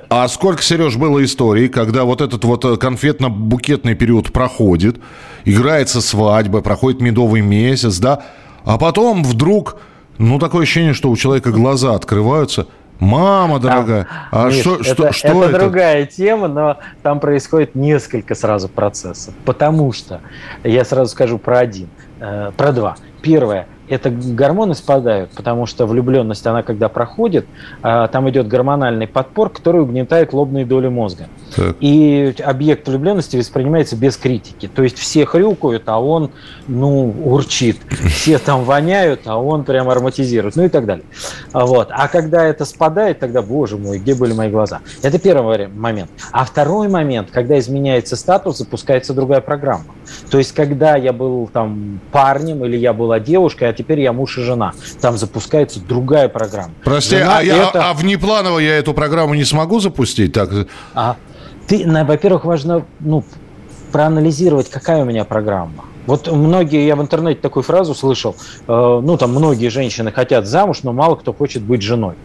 [0.09, 4.97] а сколько, Сереж, было историй, когда вот этот вот э, конфетно-букетный период проходит,
[5.45, 8.23] играется свадьба, проходит медовый месяц, да,
[8.63, 9.77] а потом вдруг,
[10.17, 12.67] ну, такое ощущение, что у человека глаза открываются–
[13.01, 15.55] Мама дорогая, а, Миш, что, это, что, что это?
[15.55, 19.33] Это другая тема, но там происходит несколько сразу процессов.
[19.43, 20.21] Потому что,
[20.63, 21.89] я сразу скажу про один,
[22.19, 22.97] э, про два.
[23.23, 27.45] Первое, это гормоны спадают, потому что влюбленность, она когда проходит,
[27.81, 31.27] а, там идет гормональный подпор, который угнетает лобные доли мозга.
[31.53, 31.75] Так.
[31.81, 34.69] И объект влюбленности воспринимается без критики.
[34.73, 36.31] То есть все хрюкают, а он,
[36.67, 37.77] ну, урчит.
[37.89, 40.55] Все там воняют, а он прям ароматизирует.
[40.55, 41.05] Ну и так далее.
[41.51, 41.89] Вот.
[41.91, 44.79] А когда это спадает, тогда, боже мой, где были мои глаза?
[45.01, 46.09] Это первый момент.
[46.31, 49.83] А второй момент, когда изменяется статус, запускается другая программа.
[50.29, 54.37] То есть, когда я был там парнем или я была девушкой, а теперь я муж
[54.37, 54.73] и жена.
[55.01, 56.73] Там запускается другая программа.
[56.83, 57.89] Прости, жена а, я, это...
[57.89, 60.33] а внепланово я эту программу не смогу запустить?
[60.33, 60.49] Так...
[60.93, 61.17] А,
[61.67, 63.23] ты, во-первых, важно ну,
[63.91, 65.85] проанализировать, какая у меня программа.
[66.07, 68.35] Вот многие, я в интернете такую фразу слышал,
[68.67, 72.15] э, ну там многие женщины хотят замуж, но мало кто хочет быть женой.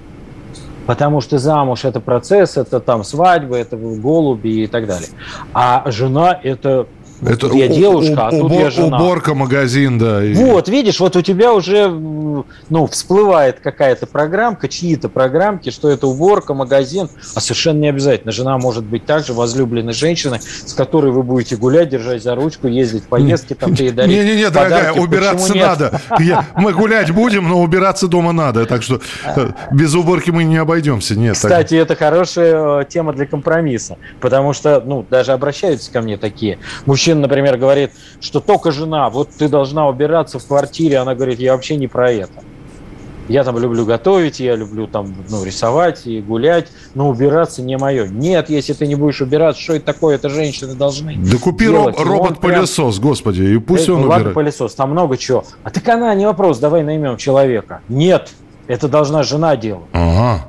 [0.87, 5.09] Потому что замуж это процесс, это там свадьба, это голуби и так далее.
[5.53, 6.87] А жена это
[7.21, 8.97] вот это я девушка, а тут убор, я жена.
[8.97, 10.21] Уборка, магазин, да.
[10.35, 16.55] Вот, видишь, вот у тебя уже ну, всплывает какая-то программка, чьи-то программки, что это уборка,
[16.55, 18.33] магазин, а совершенно не обязательно.
[18.33, 23.05] Жена может быть также возлюбленной женщиной, с которой вы будете гулять, держать за ручку, ездить
[23.05, 26.01] в поездки, там передарить Не-не-не, дорогая, убираться надо.
[26.57, 28.67] Мы гулять будем, но убираться дома надо.
[28.67, 31.15] Так что э, без уборки мы не обойдемся.
[31.15, 31.35] Нет.
[31.35, 36.59] Кстати, это хорошая э, тема для компромисса, потому что, ну, даже обращаются ко мне такие.
[37.07, 41.53] Мужчина, например, говорит, что только жена, вот ты должна убираться в квартире, она говорит, я
[41.53, 42.43] вообще не про это.
[43.29, 48.09] Я там люблю готовить, я люблю там ну, рисовать и гулять, но убираться не мое.
[48.09, 50.17] Нет, если ты не будешь убираться, что это такое?
[50.17, 51.15] Это женщины должны.
[51.19, 51.97] Да купи делать.
[51.97, 53.09] робот-пылесос, прям...
[53.09, 54.27] господи, и пусть это, он убирает.
[54.27, 55.45] Ладно, пылесос, там много чего.
[55.63, 57.83] А так она не вопрос, давай наймем человека.
[57.89, 58.31] Нет,
[58.67, 59.87] это должна жена делать.
[59.93, 60.49] Ага.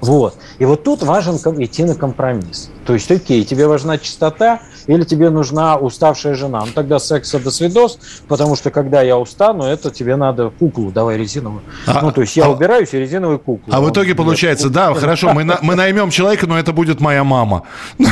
[0.00, 0.36] Вот.
[0.58, 2.70] И вот тут важен идти на компромисс.
[2.86, 6.60] То есть, окей, тебе важна чистота, или тебе нужна уставшая жена.
[6.66, 11.16] Ну тогда секса до свидос, потому что когда я устану, это тебе надо куклу, давай
[11.16, 11.62] резиновую.
[11.86, 13.72] А, ну то есть я а, убираюсь и резиновую куклу.
[13.72, 17.24] А в итоге получается, да, хорошо, мы, на, мы наймем человека, но это будет моя
[17.24, 17.64] мама.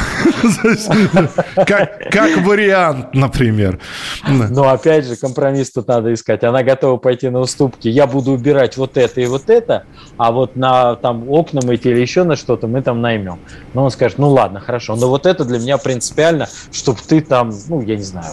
[1.55, 3.79] Как, как вариант, например.
[4.27, 6.45] Но опять же, компромисс тут надо искать.
[6.45, 7.89] Она готова пойти на уступки.
[7.89, 9.85] Я буду убирать вот это и вот это,
[10.17, 13.39] а вот на там окна мыть или еще на что-то мы там наймем.
[13.75, 17.53] Но он скажет, ну ладно, хорошо, но вот это для меня принципиально, чтобы ты там,
[17.69, 18.33] ну, я не знаю,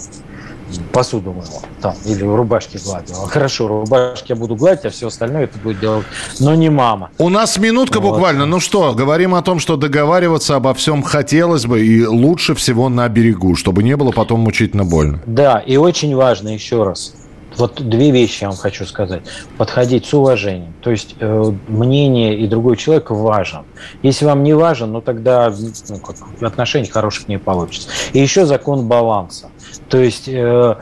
[0.91, 3.28] посуду мыла там, или рубашки гладила.
[3.28, 6.05] Хорошо, рубашки я буду гладить, а все остальное это будет делать,
[6.39, 7.09] но не мама.
[7.17, 8.11] У нас минутка вот.
[8.11, 8.45] буквально.
[8.45, 13.07] Ну что, говорим о том, что договариваться обо всем хотелось бы и лучше всего на
[13.09, 15.21] берегу, чтобы не было потом мучительно больно.
[15.26, 17.13] Да, и очень важно еще раз,
[17.58, 19.24] вот две вещи я вам хочу сказать.
[19.58, 20.74] Подходить с уважением.
[20.82, 23.64] То есть э, мнение и другой человек важен.
[24.03, 25.53] Если вам не важен, ну тогда
[25.89, 27.89] ну, как, отношений хороших не получится.
[28.14, 29.49] И еще закон баланса.
[29.89, 30.76] То есть э,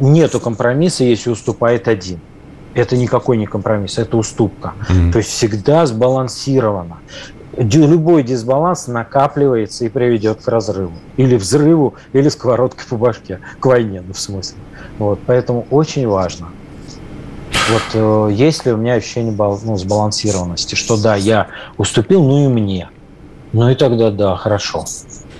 [0.00, 2.20] нету компромисса, если уступает один.
[2.74, 4.74] Это никакой не компромисс, это уступка.
[4.88, 5.12] Mm-hmm.
[5.12, 6.98] То есть всегда сбалансировано
[7.56, 10.92] любой дисбаланс накапливается и приведет к разрыву.
[11.16, 13.40] Или взрыву, или сковородкой по башке.
[13.60, 14.58] К войне, ну, в смысле.
[14.98, 16.48] Вот, поэтому очень важно.
[17.70, 21.48] Вот э, есть ли у меня ощущение ну, сбалансированности, что да, я
[21.78, 22.90] уступил, ну и мне.
[23.52, 24.84] Ну и тогда да, хорошо.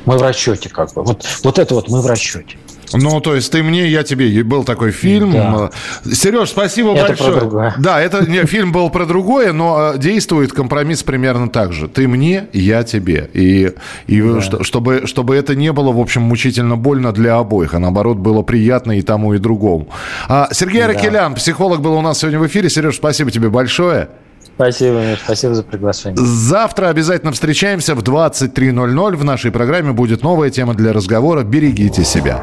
[0.07, 1.03] Мы в расчете как бы.
[1.03, 2.57] Вот, вот это вот мы в расчете.
[2.93, 4.43] Ну, то есть ты мне, я тебе.
[4.45, 5.33] Был такой фильм.
[5.33, 5.71] Да.
[6.05, 7.33] Сереж, спасибо это большое.
[7.33, 7.75] Про другое.
[7.79, 11.89] Да, это не, фильм был про другое, но э, действует компромисс примерно так же.
[11.89, 13.29] Ты мне, я тебе.
[13.33, 13.73] И,
[14.07, 14.41] и да.
[14.41, 18.43] что, чтобы, чтобы это не было, в общем, мучительно больно для обоих, а наоборот было
[18.43, 19.89] приятно и тому, и другому.
[20.29, 20.89] А, Сергей да.
[20.89, 22.69] Ракелян, психолог, был у нас сегодня в эфире.
[22.69, 24.09] Сереж, спасибо тебе большое.
[24.57, 26.17] Спасибо, Миш, спасибо за приглашение.
[26.17, 29.17] Завтра обязательно встречаемся в 23.00.
[29.17, 31.43] В нашей программе будет новая тема для разговора.
[31.43, 32.43] Берегите себя.